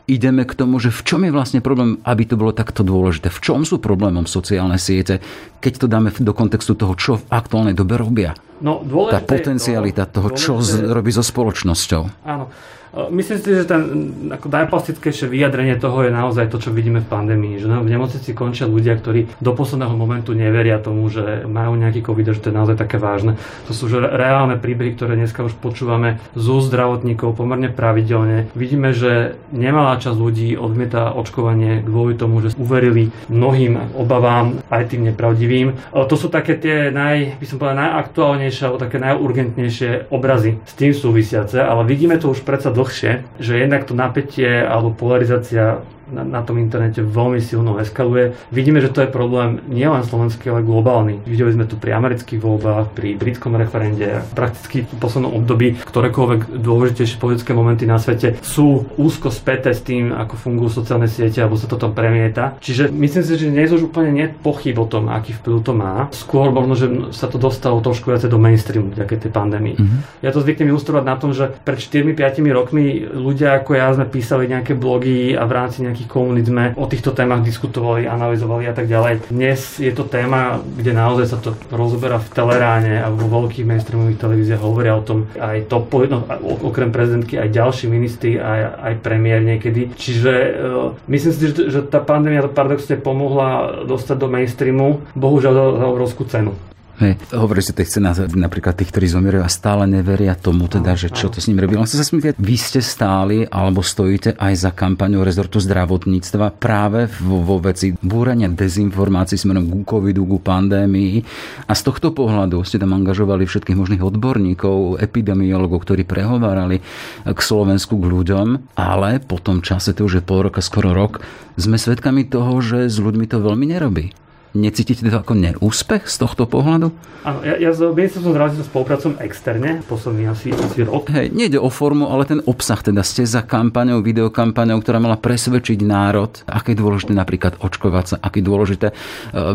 ideme 0.05 0.45
k 0.45 0.53
tomu, 0.53 0.77
že 0.77 0.93
v 0.93 1.01
čom 1.01 1.21
je 1.25 1.33
vlastne 1.33 1.59
problém, 1.61 1.97
aby 2.05 2.23
to 2.29 2.37
bolo 2.37 2.53
takto 2.53 2.85
dôležité. 2.85 3.33
V 3.33 3.41
čom 3.41 3.65
sú 3.65 3.81
problémom 3.81 4.29
sociálne 4.29 4.77
siete, 4.77 5.21
keď 5.61 5.73
to 5.81 5.87
dáme 5.89 6.09
do 6.13 6.33
kontextu 6.33 6.77
toho, 6.77 6.93
čo 6.93 7.11
v 7.21 7.27
aktuálnej 7.33 7.73
dobe 7.73 7.97
robia. 7.97 8.37
No, 8.63 8.79
tá 9.11 9.19
potencialita 9.19 10.07
to, 10.07 10.21
toho, 10.21 10.27
čo 10.31 10.51
robí 10.87 11.11
so 11.11 11.25
spoločnosťou. 11.25 12.23
Áno. 12.23 12.47
Myslím 12.95 13.43
si, 13.43 13.51
že 13.51 13.67
ten 13.67 13.83
ako 14.31 14.47
najplastickejšie 14.47 15.27
vyjadrenie 15.27 15.75
toho 15.75 16.07
je 16.07 16.15
naozaj 16.15 16.47
to, 16.47 16.63
čo 16.63 16.71
vidíme 16.71 17.03
v 17.03 17.11
pandémii. 17.11 17.59
Že 17.59 17.83
v 17.83 17.91
nemocnici 17.91 18.31
končia 18.31 18.71
ľudia, 18.71 18.95
ktorí 18.95 19.27
do 19.43 19.51
posledného 19.51 19.91
momentu 19.99 20.31
neveria 20.31 20.79
tomu, 20.79 21.11
že 21.11 21.43
majú 21.43 21.75
nejaký 21.75 21.99
COVID, 21.99 22.31
že 22.31 22.39
to 22.39 22.49
je 22.51 22.55
naozaj 22.55 22.79
také 22.79 22.95
vážne. 22.95 23.35
To 23.67 23.75
sú 23.75 23.91
že 23.91 23.99
reálne 23.99 24.55
príbehy, 24.55 24.95
ktoré 24.95 25.19
dneska 25.19 25.43
už 25.43 25.59
počúvame 25.59 26.23
z 26.39 26.47
zdravotníkov 26.47 27.35
pomerne 27.35 27.67
pravidelne. 27.67 28.47
Vidíme, 28.55 28.95
že 28.95 29.35
nemalá 29.51 29.99
časť 29.99 30.15
ľudí 30.15 30.55
odmieta 30.55 31.11
očkovanie 31.19 31.83
kvôli 31.83 32.15
tomu, 32.15 32.39
že 32.39 32.55
uverili 32.55 33.11
mnohým 33.27 33.91
obavám, 33.99 34.63
aj 34.71 34.95
tým 34.95 35.11
nepravdivým. 35.11 35.91
To 35.91 36.15
sú 36.15 36.31
také 36.31 36.55
tie 36.55 36.95
naj, 36.95 37.43
by 37.43 37.45
som 37.51 37.59
povedal, 37.59 38.07
najaktuálnejšie 38.45 38.65
alebo 38.65 38.83
také 38.83 38.97
najurgentnejšie 39.01 39.89
obrazy 40.13 40.51
s 40.65 40.73
tým 40.77 40.93
súvisiace, 40.93 41.57
ale 41.61 41.81
vidíme 41.85 42.17
to 42.21 42.29
už 42.29 42.45
predsa 42.45 42.69
dlhšie, 42.69 43.25
že 43.41 43.53
jednak 43.57 43.89
to 43.89 43.97
napätie 43.97 44.61
alebo 44.61 44.93
polarizácia 44.93 45.81
na, 46.11 46.23
na 46.25 46.41
tom 46.41 46.59
internete 46.59 47.01
veľmi 47.01 47.39
silno 47.39 47.77
eskaluje. 47.81 48.35
Vidíme, 48.51 48.81
že 48.81 48.91
to 48.91 49.05
je 49.05 49.09
problém 49.09 49.61
nielen 49.69 50.05
slovenský, 50.05 50.51
ale 50.53 50.65
globálny. 50.65 51.23
Videli 51.25 51.53
sme 51.53 51.65
tu 51.65 51.77
pri 51.79 51.97
amerických 51.97 52.39
voľbách, 52.41 52.93
pri 52.93 53.17
britskom 53.17 53.57
referende, 53.57 54.21
prakticky 54.33 54.85
v 54.85 54.97
poslednom 54.99 55.33
období 55.33 55.77
ktorékoľvek 55.85 56.59
dôležitejšie 56.59 57.17
politické 57.21 57.51
momenty 57.55 57.87
na 57.87 58.01
svete 58.01 58.35
sú 58.43 58.83
úzko 58.99 59.31
späté 59.31 59.71
s 59.71 59.81
tým, 59.81 60.11
ako 60.11 60.35
fungujú 60.35 60.81
sociálne 60.81 61.07
siete, 61.07 61.39
alebo 61.39 61.55
sa 61.55 61.69
to 61.71 61.79
tam 61.79 61.95
premieta. 61.95 62.59
Čiže 62.59 62.91
myslím 62.91 63.23
si, 63.23 63.33
že 63.39 63.47
dnes 63.47 63.71
už 63.71 63.87
úplne 63.87 64.11
nie 64.11 64.27
pochyb 64.27 64.75
o 64.75 64.89
tom, 64.89 65.07
aký 65.07 65.31
vplyv 65.39 65.57
to 65.63 65.71
má. 65.71 66.11
Skôr 66.11 66.51
možno, 66.51 66.73
že 66.75 66.87
sa 67.15 67.31
to 67.31 67.39
dostalo 67.39 67.79
trošku 67.79 68.11
viacej 68.11 68.27
do 68.27 68.41
mainstreamu 68.41 68.91
vďaka 68.91 69.27
tej 69.27 69.31
pandémii. 69.31 69.75
Mm-hmm. 69.79 69.99
Ja 70.19 70.35
to 70.35 70.43
zvyknem 70.43 70.71
ilustrovať 70.75 71.03
na 71.07 71.15
tom, 71.15 71.31
že 71.31 71.47
pred 71.63 71.79
4-5 71.79 72.43
rokmi 72.51 73.07
ľudia 73.07 73.63
ako 73.63 73.71
ja 73.79 73.95
sme 73.95 74.05
písali 74.09 74.51
nejaké 74.51 74.75
blogy 74.75 75.33
a 75.33 75.47
v 75.47 75.55
rámci 75.55 75.79
nejakých 75.81 75.94
komunít 76.03 76.51
sme 76.51 76.75
o 76.75 76.83
týchto 76.83 77.15
témach 77.15 77.39
diskutovali, 77.39 78.03
analyzovali 78.03 78.67
a 78.67 78.75
tak 78.75 78.91
ďalej. 78.91 79.31
Dnes 79.31 79.79
je 79.79 79.95
to 79.95 80.03
téma, 80.03 80.59
kde 80.59 80.91
naozaj 80.91 81.25
sa 81.31 81.39
to 81.39 81.55
rozoberá 81.71 82.19
v 82.19 82.27
teleráne 82.35 82.99
a 82.99 83.07
vo 83.07 83.31
veľkých 83.31 83.63
mainstreamových 83.63 84.19
televíziách 84.19 84.59
hovoria 84.59 84.99
o 84.99 85.07
tom 85.07 85.31
aj 85.39 85.71
to, 85.71 85.79
no, 86.11 86.27
okrem 86.67 86.91
prezidentky, 86.91 87.39
aj 87.39 87.55
ďalší 87.55 87.85
ministri, 87.87 88.35
aj, 88.35 88.91
aj 88.91 88.93
premiér 88.99 89.39
niekedy. 89.39 89.95
Čiže 89.95 90.33
uh, 90.35 90.91
myslím 91.07 91.31
si, 91.31 91.39
že, 91.55 91.71
že 91.71 91.79
tá 91.87 92.03
pandémia 92.03 92.43
paradoxne 92.51 92.99
pomohla 92.99 93.85
dostať 93.87 94.17
do 94.19 94.27
mainstreamu, 94.27 94.99
bohužiaľ 95.15 95.53
za, 95.55 95.65
za 95.79 95.85
obrovskú 95.87 96.27
cenu. 96.27 96.51
Hej, 96.95 97.19
hovorí 97.35 97.59
sa 97.59 97.75
tej 97.75 97.91
chce 97.91 97.99
napríklad 98.39 98.71
tých, 98.71 98.87
ktorí 98.87 99.11
zomierajú 99.11 99.43
a 99.43 99.51
stále 99.51 99.83
neveria 99.83 100.31
tomu, 100.31 100.71
teda, 100.71 100.95
že 100.95 101.11
čo 101.11 101.27
to 101.27 101.43
s 101.43 101.51
ním 101.51 101.59
robí. 101.59 101.75
Len 101.75 101.83
sa 101.83 101.99
spýtať, 101.99 102.39
vy 102.39 102.55
ste 102.55 102.79
stáli 102.79 103.43
alebo 103.43 103.83
stojíte 103.83 104.39
aj 104.39 104.53
za 104.55 104.71
kampaňou 104.71 105.27
rezortu 105.27 105.59
zdravotníctva 105.59 106.55
práve 106.55 107.11
vo, 107.19 107.43
vo 107.43 107.59
veci 107.59 107.91
búrania 107.99 108.47
dezinformácií 108.47 109.35
smerom 109.35 109.67
ku 109.67 109.83
covidu, 109.83 110.23
ku 110.23 110.39
pandémii 110.39 111.19
a 111.67 111.75
z 111.75 111.81
tohto 111.83 112.15
pohľadu 112.15 112.63
ste 112.63 112.79
tam 112.79 112.95
angažovali 112.95 113.43
všetkých 113.43 113.75
možných 113.75 113.99
odborníkov, 113.99 114.95
epidemiologov, 115.03 115.83
ktorí 115.83 116.07
prehovárali 116.07 116.79
k 117.27 117.39
Slovensku 117.43 117.99
k 117.99 118.07
ľuďom, 118.07 118.47
ale 118.79 119.19
po 119.19 119.43
tom 119.43 119.59
čase, 119.59 119.91
to 119.91 120.07
už 120.07 120.23
je 120.23 120.23
pol 120.23 120.47
roka, 120.47 120.63
skoro 120.63 120.95
rok, 120.95 121.19
sme 121.59 121.75
svedkami 121.75 122.23
toho, 122.23 122.55
že 122.63 122.87
s 122.87 123.03
ľuďmi 123.03 123.27
to 123.27 123.43
veľmi 123.43 123.67
nerobí. 123.67 124.15
Necítite 124.55 125.03
to 125.03 125.19
ako 125.19 125.35
neúspech 125.35 126.07
z 126.07 126.15
tohto 126.15 126.47
pohľadu? 126.47 126.95
Áno, 127.25 127.41
ja, 127.41 127.57
ja 127.57 127.73
s 127.73 127.81
ministerstvom 127.81 128.37
zdravotníctva 128.37 128.69
spolupracujem 128.69 129.15
externe 129.25 129.81
posledný 129.89 130.29
asi, 130.29 130.53
asi 130.53 130.85
rok. 130.85 131.09
Hej, 131.09 131.33
nejde 131.33 131.57
o 131.57 131.73
formu, 131.73 132.05
ale 132.07 132.23
ten 132.29 132.39
obsah. 132.45 132.77
Teda 132.85 133.01
ste 133.01 133.25
za 133.25 133.41
kampaňou, 133.41 134.05
videokampaňou, 134.05 134.77
ktorá 134.77 135.01
mala 135.01 135.17
presvedčiť 135.17 135.81
národ, 135.81 136.29
aké 136.45 136.77
je 136.77 136.85
dôležité 136.85 137.17
napríklad 137.17 137.57
očkovať 137.59 138.05
sa, 138.05 138.15
aké 138.21 138.39
je 138.39 138.45
dôležité 138.45 138.87
e, 138.93 138.95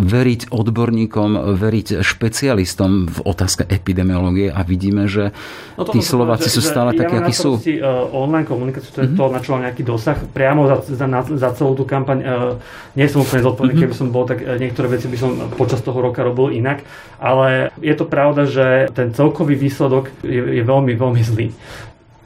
veriť 0.02 0.50
odborníkom, 0.50 1.54
veriť 1.54 2.02
špecialistom 2.02 3.06
v 3.06 3.18
otázke 3.22 3.70
epidemiológie 3.70 4.50
a 4.50 4.66
vidíme, 4.66 5.06
že 5.06 5.30
no 5.78 5.86
tí 5.86 6.02
Slováci 6.02 6.50
sú 6.50 6.60
stále 6.60 6.98
takí, 6.98 7.22
akí 7.22 7.30
sú. 7.30 7.54
Ja 7.62 8.02
online 8.10 8.50
komunikáciu, 8.50 8.90
to 8.90 9.00
je 9.06 9.14
mm-hmm. 9.14 9.30
to, 9.30 9.32
na 9.32 9.38
čo 9.38 9.48
mám 9.54 9.62
nejaký 9.62 9.86
dosah. 9.86 10.18
Priamo 10.18 10.66
za, 10.66 10.82
za, 10.82 11.06
za 11.38 11.48
celú 11.54 11.78
tú 11.78 11.86
kampaň 11.86 12.18
uh, 12.26 12.58
nie 12.98 13.06
som 13.06 13.22
úplne 13.22 13.46
zodpovedný, 13.46 13.78
mm-hmm. 13.78 13.86
keby 13.86 13.94
som 13.94 14.10
bol, 14.10 14.26
tak 14.26 14.42
niektoré 14.42 14.89
veci 14.90 15.06
by 15.06 15.16
som 15.16 15.30
počas 15.54 15.80
toho 15.80 15.96
roka 16.02 16.26
robil 16.26 16.52
inak, 16.58 16.82
ale 17.22 17.70
je 17.78 17.94
to 17.94 18.04
pravda, 18.04 18.44
že 18.50 18.90
ten 18.90 19.14
celkový 19.14 19.54
výsledok 19.54 20.10
je, 20.26 20.60
je 20.60 20.62
veľmi, 20.66 20.92
veľmi 20.98 21.22
zlý. 21.22 21.54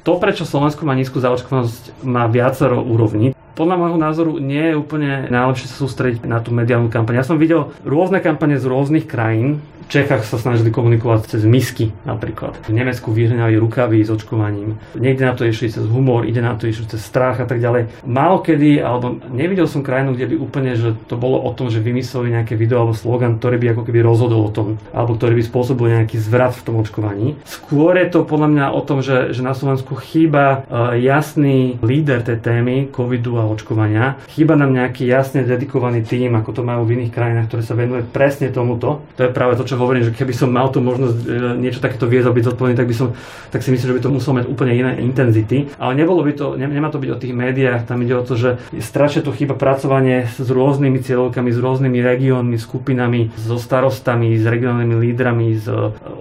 To, 0.05 0.17
prečo 0.21 0.49
Slovensko 0.49 0.85
má 0.85 0.97
nízku 0.97 1.21
zaočkovanosť, 1.21 2.05
má 2.05 2.29
viacero 2.29 2.81
úrovní 2.81 3.37
podľa 3.55 3.77
môjho 3.79 3.99
názoru 3.99 4.33
nie 4.43 4.75
je 4.75 4.79
úplne 4.79 5.31
najlepšie 5.31 5.71
sa 5.71 5.77
sústrediť 5.79 6.27
na 6.27 6.43
tú 6.43 6.51
mediálnu 6.51 6.91
kampaň. 6.91 7.23
Ja 7.23 7.27
som 7.27 7.39
videl 7.39 7.71
rôzne 7.87 8.19
kampane 8.19 8.59
z 8.59 8.67
rôznych 8.67 9.07
krajín, 9.07 9.63
v 9.85 9.93
Čechách 9.93 10.25
sa 10.25 10.41
snažili 10.41 10.73
komunikovať 10.73 11.37
cez 11.37 11.43
misky 11.45 11.93
napríklad. 12.09 12.57
V 12.65 12.73
Nemecku 12.73 13.13
vyhrňali 13.13 13.61
rukavy 13.61 14.01
s 14.01 14.09
očkovaním. 14.09 14.81
Niekde 14.97 15.29
na 15.29 15.37
to 15.37 15.45
išli 15.45 15.69
cez 15.69 15.85
humor, 15.85 16.25
ide 16.25 16.41
na 16.41 16.57
to 16.57 16.65
išli 16.65 16.89
cez 16.89 17.05
strach 17.05 17.37
a 17.37 17.45
tak 17.45 17.61
ďalej. 17.61 17.93
Málo 18.09 18.41
kedy, 18.41 18.81
alebo 18.81 19.21
nevidel 19.29 19.69
som 19.69 19.85
krajinu, 19.85 20.17
kde 20.17 20.33
by 20.33 20.37
úplne, 20.41 20.73
že 20.73 20.97
to 21.05 21.21
bolo 21.21 21.37
o 21.37 21.53
tom, 21.53 21.69
že 21.69 21.85
vymysleli 21.85 22.33
nejaké 22.33 22.57
video 22.57 22.81
alebo 22.81 22.97
slogan, 22.97 23.37
ktorý 23.37 23.61
by 23.61 23.67
ako 23.77 23.83
keby 23.85 24.01
rozhodol 24.01 24.49
o 24.49 24.55
tom, 24.55 24.81
alebo 24.97 25.21
ktorý 25.21 25.37
by 25.37 25.45
spôsobil 25.45 25.87
nejaký 26.01 26.17
zvrat 26.17 26.57
v 26.57 26.65
tom 26.65 26.81
očkovaní. 26.81 27.37
Skôr 27.45 28.01
je 28.01 28.09
to 28.09 28.25
podľa 28.25 28.49
mňa 28.57 28.67
o 28.73 28.81
tom, 28.81 29.05
že, 29.05 29.37
že 29.37 29.45
na 29.45 29.53
Slovensku 29.53 30.01
chýba 30.01 30.65
uh, 30.65 30.97
jasný 30.97 31.77
líder 31.85 32.25
tej 32.25 32.41
témy 32.41 32.89
covidu 32.89 33.37
a 33.37 33.44
očkovania. 33.51 34.19
Chýba 34.33 34.57
nám 34.57 34.73
nejaký 34.73 35.05
jasne 35.05 35.45
dedikovaný 35.45 36.05
tým, 36.05 36.33
ako 36.37 36.51
to 36.51 36.63
majú 36.65 36.89
v 36.89 37.01
iných 37.01 37.13
krajinách, 37.13 37.47
ktoré 37.53 37.63
sa 37.63 37.75
venuje 37.77 38.03
presne 38.05 38.49
tomuto. 38.49 39.05
To 39.17 39.21
je 39.27 39.31
práve 39.31 39.59
to, 39.61 39.65
čo 39.69 39.77
hovorím, 39.77 40.09
že 40.09 40.17
keby 40.17 40.33
som 40.33 40.49
mal 40.51 40.73
tu 40.73 40.81
možnosť 40.81 41.17
e, 41.25 41.29
niečo 41.61 41.85
takéto 41.85 42.09
viesť 42.09 42.31
a 42.31 42.37
byť 42.37 42.45
zodpovedný, 42.53 42.77
tak 42.77 42.89
by 42.89 42.97
som, 42.97 43.09
tak 43.51 43.61
si 43.61 43.71
myslím, 43.73 43.89
že 43.93 43.97
by 43.97 44.03
to 44.03 44.15
muselo 44.15 44.33
mať 44.41 44.47
úplne 44.49 44.73
iné 44.75 44.93
intenzity. 45.03 45.69
Ale 45.77 45.93
nebolo 45.99 46.25
by 46.25 46.33
to, 46.35 46.47
ne, 46.57 46.67
nemá 46.67 46.89
to 46.89 47.01
byť 47.01 47.11
o 47.13 47.21
tých 47.21 47.35
médiách, 47.35 47.87
tam 47.89 48.03
ide 48.03 48.15
o 48.17 48.25
to, 48.27 48.35
že 48.35 48.61
strašne 48.79 49.25
to 49.25 49.35
chýba 49.35 49.59
pracovanie 49.59 50.27
s 50.29 50.47
rôznymi 50.47 50.99
cieľovkami, 51.03 51.51
s 51.53 51.59
rôznymi 51.59 51.99
regiónmi, 52.01 52.57
skupinami, 52.57 53.35
so 53.37 53.61
starostami, 53.61 54.37
s 54.39 54.45
regionálnymi 54.45 54.95
lídrami, 54.99 55.49
z 55.59 55.67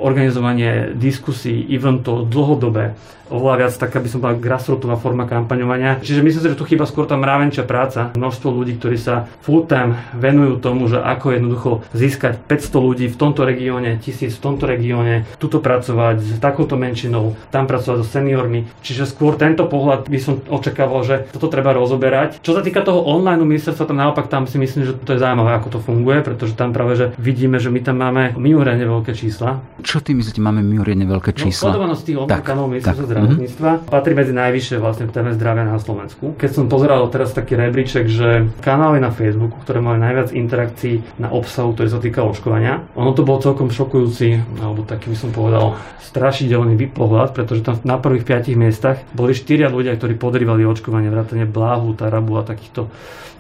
organizovanie 0.02 0.94
diskusí, 0.98 1.66
eventov 1.72 2.28
dlhodobé 2.28 2.96
oveľa 3.34 3.66
viac 3.66 3.74
taká 3.74 3.98
by 3.98 4.08
som 4.08 4.22
bola 4.22 4.38
grassrootová 4.38 5.00
forma 5.02 5.26
kampaňovania. 5.26 5.98
Čiže 6.06 6.22
myslím 6.22 6.42
si, 6.46 6.50
že 6.54 6.60
tu 6.60 6.70
chýba 6.70 6.86
skôr 6.86 7.10
tá 7.14 7.18
mravenčia 7.22 7.62
práca. 7.62 8.10
Množstvo 8.18 8.50
ľudí, 8.50 8.82
ktorí 8.82 8.98
sa 8.98 9.30
full 9.46 9.70
time 9.70 10.02
venujú 10.18 10.58
tomu, 10.58 10.90
že 10.90 10.98
ako 10.98 11.38
jednoducho 11.38 11.72
získať 11.94 12.42
500 12.50 12.88
ľudí 12.90 13.06
v 13.14 13.18
tomto 13.22 13.46
regióne, 13.46 14.02
1000 14.02 14.34
v 14.34 14.42
tomto 14.42 14.66
regióne, 14.66 15.30
tuto 15.38 15.62
pracovať 15.62 16.18
s 16.18 16.42
takouto 16.42 16.74
menšinou, 16.74 17.38
tam 17.54 17.70
pracovať 17.70 18.02
so 18.02 18.08
seniormi. 18.08 18.66
Čiže 18.82 19.06
skôr 19.06 19.38
tento 19.38 19.70
pohľad 19.70 20.10
by 20.10 20.20
som 20.20 20.42
očakával, 20.50 21.06
že 21.06 21.16
toto 21.30 21.52
treba 21.54 21.76
rozoberať. 21.78 22.42
Čo 22.42 22.58
sa 22.58 22.66
týka 22.66 22.82
toho 22.82 23.06
online 23.06 23.46
ministerstva, 23.46 23.86
tam 23.86 24.02
naopak 24.02 24.26
tam 24.32 24.50
si 24.50 24.58
myslím, 24.58 24.90
že 24.90 24.94
to 24.98 25.14
je 25.14 25.22
zaujímavé, 25.22 25.54
ako 25.54 25.78
to 25.78 25.80
funguje, 25.84 26.26
pretože 26.26 26.58
tam 26.58 26.74
práve 26.74 26.96
že 26.98 27.06
vidíme, 27.20 27.58
že 27.58 27.70
my 27.70 27.82
tam 27.84 28.00
máme 28.00 28.34
mimoriadne 28.40 28.86
veľké 28.86 29.14
čísla. 29.14 29.62
Čo 29.84 30.02
ty 30.02 30.16
myslíte, 30.16 30.40
máme 30.40 30.64
mimoriadne 30.64 31.06
veľké 31.06 31.32
no, 31.36 31.38
čísla? 31.38 31.74
No, 31.74 31.94
tých 32.04 32.18
online 32.20 32.46
kanálov 32.46 32.70
ministerstva 32.72 33.06
zdravotníctva. 33.10 33.70
Mm-hmm. 33.74 33.90
Patrí 33.90 34.14
medzi 34.14 34.34
najvyššie 34.36 34.76
vlastne 34.78 35.06
v 35.10 35.12
téme 35.16 35.32
zdravia 35.34 35.64
na 35.66 35.78
Slovensku. 35.80 36.38
Keď 36.38 36.50
som 36.54 36.66
pozeral 36.70 37.03
teraz 37.10 37.36
taký 37.36 37.58
rebríček, 37.58 38.06
že 38.08 38.48
kanály 38.62 39.00
na 39.00 39.10
Facebooku, 39.10 39.60
ktoré 39.64 39.80
mali 39.80 40.00
najviac 40.04 40.36
interakcií 40.36 41.20
na 41.20 41.32
obsahu, 41.32 41.74
ktorý 41.74 41.90
sa 41.90 42.00
týka 42.04 42.22
očkovania, 42.22 42.86
ono 42.94 43.12
to 43.16 43.26
bol 43.26 43.42
celkom 43.42 43.72
šokujúci, 43.72 44.60
alebo 44.62 44.86
taký 44.86 45.12
by 45.12 45.18
som 45.18 45.32
povedal, 45.32 45.80
strašidelný 46.14 46.78
pohľad, 46.94 47.34
pretože 47.34 47.66
tam 47.66 47.82
na 47.82 47.98
prvých 47.98 48.28
piatich 48.30 48.54
miestach 48.54 49.02
boli 49.18 49.34
štyria 49.34 49.72
ľudia, 49.72 49.98
ktorí 49.98 50.14
podrývali 50.14 50.62
očkovanie, 50.62 51.10
vrátane 51.10 51.50
Bláhu, 51.50 51.98
Tarabu 51.98 52.38
a 52.38 52.46
takýchto 52.46 52.94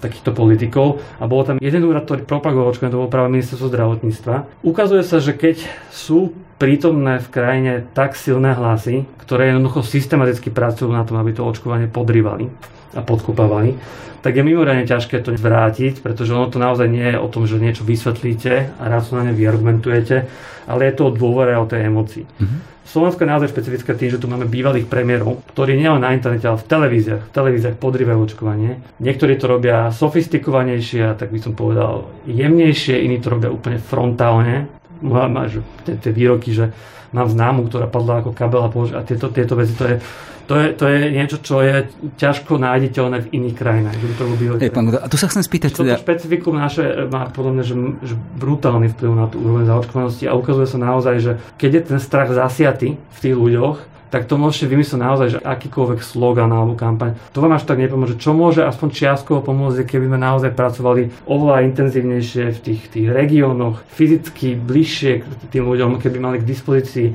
takýchto 0.03 0.35
politikov. 0.35 0.99
A 1.23 1.31
bolo 1.31 1.47
tam 1.47 1.63
jeden 1.63 1.87
úrad, 1.87 2.03
ktorý 2.03 2.27
propagoval 2.27 2.75
očkovanie, 2.75 2.91
to 2.91 2.99
bolo 2.99 3.07
práve 3.07 3.31
ministerstvo 3.31 3.71
zdravotníctva. 3.71 4.35
Ukazuje 4.67 4.99
sa, 5.07 5.23
že 5.23 5.31
keď 5.31 5.63
sú 5.95 6.35
prítomné 6.59 7.23
v 7.23 7.31
krajine 7.31 7.73
tak 7.95 8.19
silné 8.19 8.51
hlasy, 8.51 9.07
ktoré 9.23 9.55
jednoducho 9.55 9.79
systematicky 9.79 10.51
pracujú 10.51 10.91
na 10.91 11.07
tom, 11.07 11.23
aby 11.23 11.31
to 11.31 11.47
očkovanie 11.47 11.87
podrývali 11.87 12.51
a 12.93 13.01
podkopávali, 13.01 13.77
tak 14.23 14.39
je 14.39 14.43
mimoriadne 14.47 14.87
ťažké 14.87 15.19
to 15.19 15.35
zvrátiť, 15.35 15.99
pretože 15.99 16.31
ono 16.31 16.47
to 16.47 16.55
naozaj 16.55 16.87
nie 16.87 17.03
je 17.11 17.19
o 17.19 17.27
tom, 17.27 17.43
že 17.43 17.59
niečo 17.59 17.83
vysvetlíte 17.83 18.79
a 18.79 18.83
racionálne 18.87 19.35
vyargumentujete, 19.35 20.15
ale 20.63 20.81
je 20.87 20.93
to 20.95 21.11
o 21.11 21.15
dôvere 21.15 21.59
a 21.59 21.59
o 21.59 21.67
tej 21.67 21.91
emocii. 21.91 22.23
Mm-hmm. 22.23 22.59
Slovensko 22.83 23.23
je 23.23 23.31
naozaj 23.31 23.51
špecifické 23.51 23.91
tým, 23.95 24.11
že 24.11 24.19
tu 24.19 24.27
máme 24.27 24.43
bývalých 24.47 24.91
premiérov, 24.91 25.39
ktorí 25.55 25.79
nielen 25.79 26.03
na 26.03 26.11
internete, 26.11 26.45
ale 26.45 26.59
v 26.59 26.67
televíziách, 26.67 27.23
v 27.31 27.35
televíziách 27.35 27.79
podrývajú 27.79 28.19
očkovanie. 28.19 28.79
Niektorí 28.99 29.39
to 29.39 29.47
robia 29.47 29.87
sofistikovanejšie, 29.91 31.15
tak 31.15 31.31
by 31.31 31.39
som 31.39 31.55
povedal 31.55 32.11
jemnejšie, 32.27 33.01
iní 33.07 33.23
to 33.23 33.33
robia 33.33 33.49
úplne 33.49 33.79
frontálne 33.79 34.67
máš 35.03 35.59
tie, 35.83 35.99
tie 35.99 36.11
výroky, 36.15 36.55
že 36.55 36.71
mám 37.13 37.29
známu, 37.29 37.69
ktorá 37.69 37.85
padla 37.85 38.25
ako 38.25 38.31
kabel 38.33 38.65
a, 38.65 38.69
polož, 38.73 38.97
a 38.97 39.05
tieto, 39.05 39.29
tieto 39.29 39.53
veci, 39.53 39.77
to 39.77 39.85
je, 39.85 39.95
to 40.43 40.53
je, 40.59 40.67
to 40.75 40.83
je 40.89 40.99
niečo, 41.13 41.37
čo 41.39 41.63
je 41.63 41.87
ťažko 42.19 42.59
nájditeľné 42.59 43.17
v 43.23 43.27
iných 43.31 43.55
krajinách. 43.55 43.95
To 44.19 44.25
Hey, 44.59 44.73
pán, 44.73 44.91
a 44.91 45.07
tu 45.07 45.15
sa 45.15 45.31
chcem 45.31 45.45
spýtať. 45.45 45.71
Toto 45.71 45.87
teda... 45.87 46.01
špecifikum 46.01 46.57
naše 46.57 47.07
má 47.07 47.31
podľa 47.31 47.51
mňa, 47.55 47.63
že, 47.63 47.75
že 48.03 48.15
brutálny 48.17 48.91
vplyv 48.91 49.11
na 49.13 49.27
tú 49.31 49.39
úroveň 49.39 49.69
zaočkovanosti 49.69 50.25
a 50.27 50.35
ukazuje 50.35 50.67
sa 50.67 50.79
naozaj, 50.81 51.15
že 51.21 51.31
keď 51.55 51.69
je 51.71 51.81
ten 51.95 51.99
strach 52.01 52.27
zasiatý 52.33 52.99
v 52.99 53.17
tých 53.21 53.35
ľuďoch, 53.37 53.92
tak 54.13 54.29
to 54.29 54.37
môžete 54.37 54.69
vymyslieť 54.69 55.01
naozaj, 55.01 55.27
že 55.33 55.39
akýkoľvek 55.41 56.05
slogan 56.05 56.53
alebo 56.53 56.77
kampaň. 56.77 57.17
To 57.33 57.41
vám 57.41 57.57
až 57.57 57.65
tak 57.65 57.81
nepomôže. 57.81 58.21
Čo 58.21 58.37
môže 58.37 58.61
aspoň 58.61 58.93
čiastkovo 58.93 59.41
pomôcť, 59.41 59.89
keby 59.89 60.05
sme 60.05 60.21
naozaj 60.21 60.53
pracovali 60.53 61.25
oveľa 61.25 61.65
intenzívnejšie 61.73 62.53
v 62.53 62.59
tých, 62.61 62.81
tých 62.93 63.07
regiónoch, 63.09 63.81
fyzicky 63.89 64.53
bližšie 64.53 65.25
k 65.25 65.49
tým 65.49 65.65
ľuďom, 65.65 65.97
keby 65.97 66.21
mali 66.21 66.37
k 66.37 66.45
dispozícii 66.45 67.09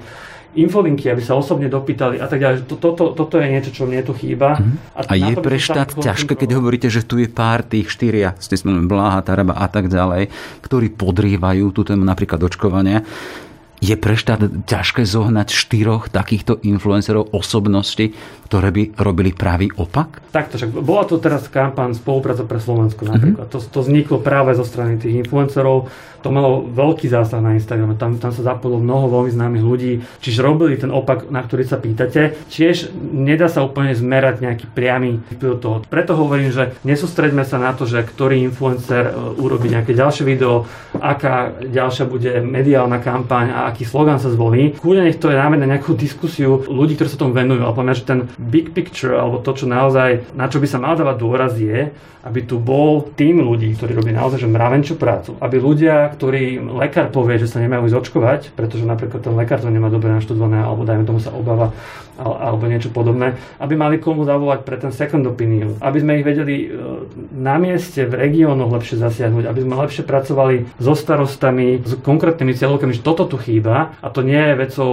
infolinky, 0.59 1.07
aby 1.07 1.23
sa 1.23 1.39
osobne 1.39 1.71
dopýtali 1.71 2.19
a 2.19 2.27
tak 2.27 2.43
ďalej. 2.43 2.67
Toto, 2.67 2.91
to, 2.99 3.05
toto 3.15 3.39
je 3.39 3.47
niečo, 3.47 3.71
čo 3.71 3.87
mne 3.87 4.03
tu 4.03 4.11
chýba. 4.19 4.59
Mm-hmm. 4.59 4.99
A, 4.99 5.01
a 5.07 5.15
je 5.15 5.35
pre 5.39 5.55
štát 5.55 5.95
ťažké, 5.95 6.35
keď 6.35 6.59
hovoríte, 6.59 6.91
že 6.91 7.07
tu 7.07 7.23
je 7.23 7.31
pár 7.31 7.63
tých 7.63 7.95
štyria, 7.95 8.35
ste 8.43 8.59
spomenuli 8.59 8.91
Bláha, 8.91 9.23
Taraba 9.23 9.55
a 9.55 9.71
tak 9.71 9.87
ďalej, 9.87 10.35
ktorí 10.67 10.91
podrývajú 10.99 11.71
tú 11.71 11.87
tému 11.87 12.03
napríklad 12.03 12.43
očkovania 12.43 13.07
je 13.79 13.95
pre 13.95 14.19
štát 14.19 14.67
ťažké 14.67 15.07
zohnať 15.07 15.55
štyroch 15.55 16.11
takýchto 16.11 16.59
influencerov, 16.67 17.31
osobností, 17.31 18.15
ktoré 18.49 18.73
by 18.73 18.83
robili 18.97 19.31
pravý 19.37 19.69
opak? 19.77 20.25
Takto, 20.33 20.57
však 20.57 20.73
bola 20.81 21.05
to 21.05 21.21
teraz 21.21 21.47
kampaň 21.53 21.93
spolupráca 21.93 22.49
pre 22.49 22.57
Slovensko 22.57 23.05
napríklad. 23.05 23.47
Mm-hmm. 23.47 23.61
To, 23.61 23.69
to 23.69 23.81
vzniklo 23.85 24.19
práve 24.25 24.57
zo 24.57 24.65
strany 24.65 24.97
tých 24.97 25.21
influencerov. 25.21 25.93
To 26.27 26.35
malo 26.35 26.67
veľký 26.67 27.07
zásah 27.07 27.39
na 27.39 27.55
Instagrame. 27.55 27.95
Tam, 27.95 28.19
tam 28.19 28.35
sa 28.35 28.43
zapojilo 28.43 28.83
mnoho 28.83 29.07
veľmi 29.07 29.31
známych 29.31 29.63
ľudí, 29.63 29.93
čiže 30.19 30.43
robili 30.43 30.75
ten 30.75 30.91
opak, 30.91 31.31
na 31.31 31.45
ktorý 31.47 31.63
sa 31.63 31.79
pýtate. 31.79 32.35
Tiež 32.51 32.91
nedá 32.99 33.47
sa 33.47 33.63
úplne 33.63 33.95
zmerať 33.95 34.43
nejaký 34.43 34.67
priamy 34.75 35.23
vplyv 35.39 35.63
toho. 35.63 35.77
Preto 35.87 36.19
hovorím, 36.19 36.51
že 36.51 36.75
nesústreďme 36.83 37.47
sa 37.47 37.63
na 37.63 37.71
to, 37.71 37.87
že 37.87 38.03
ktorý 38.03 38.43
influencer 38.43 39.13
e, 39.13 39.39
urobí 39.39 39.71
nejaké 39.71 39.95
ďalšie 39.95 40.27
video, 40.27 40.67
aká 40.99 41.55
ďalšia 41.63 42.11
bude 42.11 42.43
mediálna 42.43 42.99
kampaň 42.99 43.55
a 43.55 43.68
aký 43.69 43.85
slogan 43.85 44.17
sa 44.17 44.33
zvolí. 44.33 44.75
Kľudne 44.81 45.07
nech 45.07 45.21
to 45.21 45.29
je 45.29 45.37
námed 45.37 45.61
na 45.61 45.69
nejakú 45.69 45.93
diskusiu 45.93 46.65
ľudí, 46.65 46.97
ktorí 46.97 47.09
sa 47.13 47.21
tomu 47.21 47.37
venujú. 47.37 47.63
Ale 47.63 47.77
poviem, 47.77 47.93
že 47.93 48.09
ten 48.09 48.21
big 48.41 48.73
picture, 48.73 49.15
alebo 49.15 49.45
to, 49.45 49.53
čo 49.53 49.69
naozaj, 49.69 50.33
na 50.33 50.49
čo 50.49 50.59
by 50.59 50.67
sa 50.67 50.81
mal 50.81 50.97
dávať 50.97 51.17
dôraz 51.21 51.53
je, 51.61 51.93
aby 52.29 52.41
tu 52.45 52.59
bol 52.59 53.09
tým 53.15 53.41
ľudí, 53.41 53.73
ktorí 53.79 53.95
robí 53.95 54.11
naozaj 54.11 54.43
že 54.43 54.51
mravenčú 54.51 54.99
prácu. 54.99 55.39
Aby 55.39 55.63
ľudia, 55.63 56.11
ktorí 56.13 56.59
lekár 56.61 57.09
povie, 57.15 57.39
že 57.39 57.49
sa 57.49 57.63
nemajú 57.63 57.89
ísť 57.89 57.97
očkovať, 57.97 58.41
pretože 58.53 58.85
napríklad 58.85 59.23
ten 59.23 59.33
lekár 59.39 59.63
to 59.63 59.71
nemá 59.71 59.89
dobre 59.89 60.11
naštudované, 60.13 60.61
alebo 60.61 60.83
dajme 60.85 61.07
tomu 61.07 61.23
sa 61.23 61.31
obáva 61.31 61.73
alebo 62.19 62.67
niečo 62.67 62.91
podobné, 62.91 63.39
aby 63.63 63.79
mali 63.79 64.03
komu 64.03 64.27
zavolať 64.27 64.67
pre 64.67 64.77
ten 64.77 64.91
second 64.91 65.23
opinion, 65.31 65.79
aby 65.79 65.99
sme 66.03 66.19
ich 66.19 66.27
vedeli 66.27 66.69
na 67.33 67.57
mieste 67.63 68.05
v 68.05 68.19
regiónoch 68.19 68.75
lepšie 68.75 68.99
zasiahnuť, 68.99 69.47
aby 69.47 69.61
sme 69.63 69.75
lepšie 69.79 70.03
pracovali 70.03 70.83
so 70.83 70.99
starostami, 70.99 71.79
s 71.79 71.95
konkrétnymi 72.03 72.53
cieľovkami, 72.59 72.99
že 72.99 73.07
toto 73.07 73.31
tu 73.31 73.39
chýba 73.39 73.95
a 74.03 74.09
to 74.11 74.27
nie 74.27 74.39
je 74.39 74.55
vecou 74.59 74.91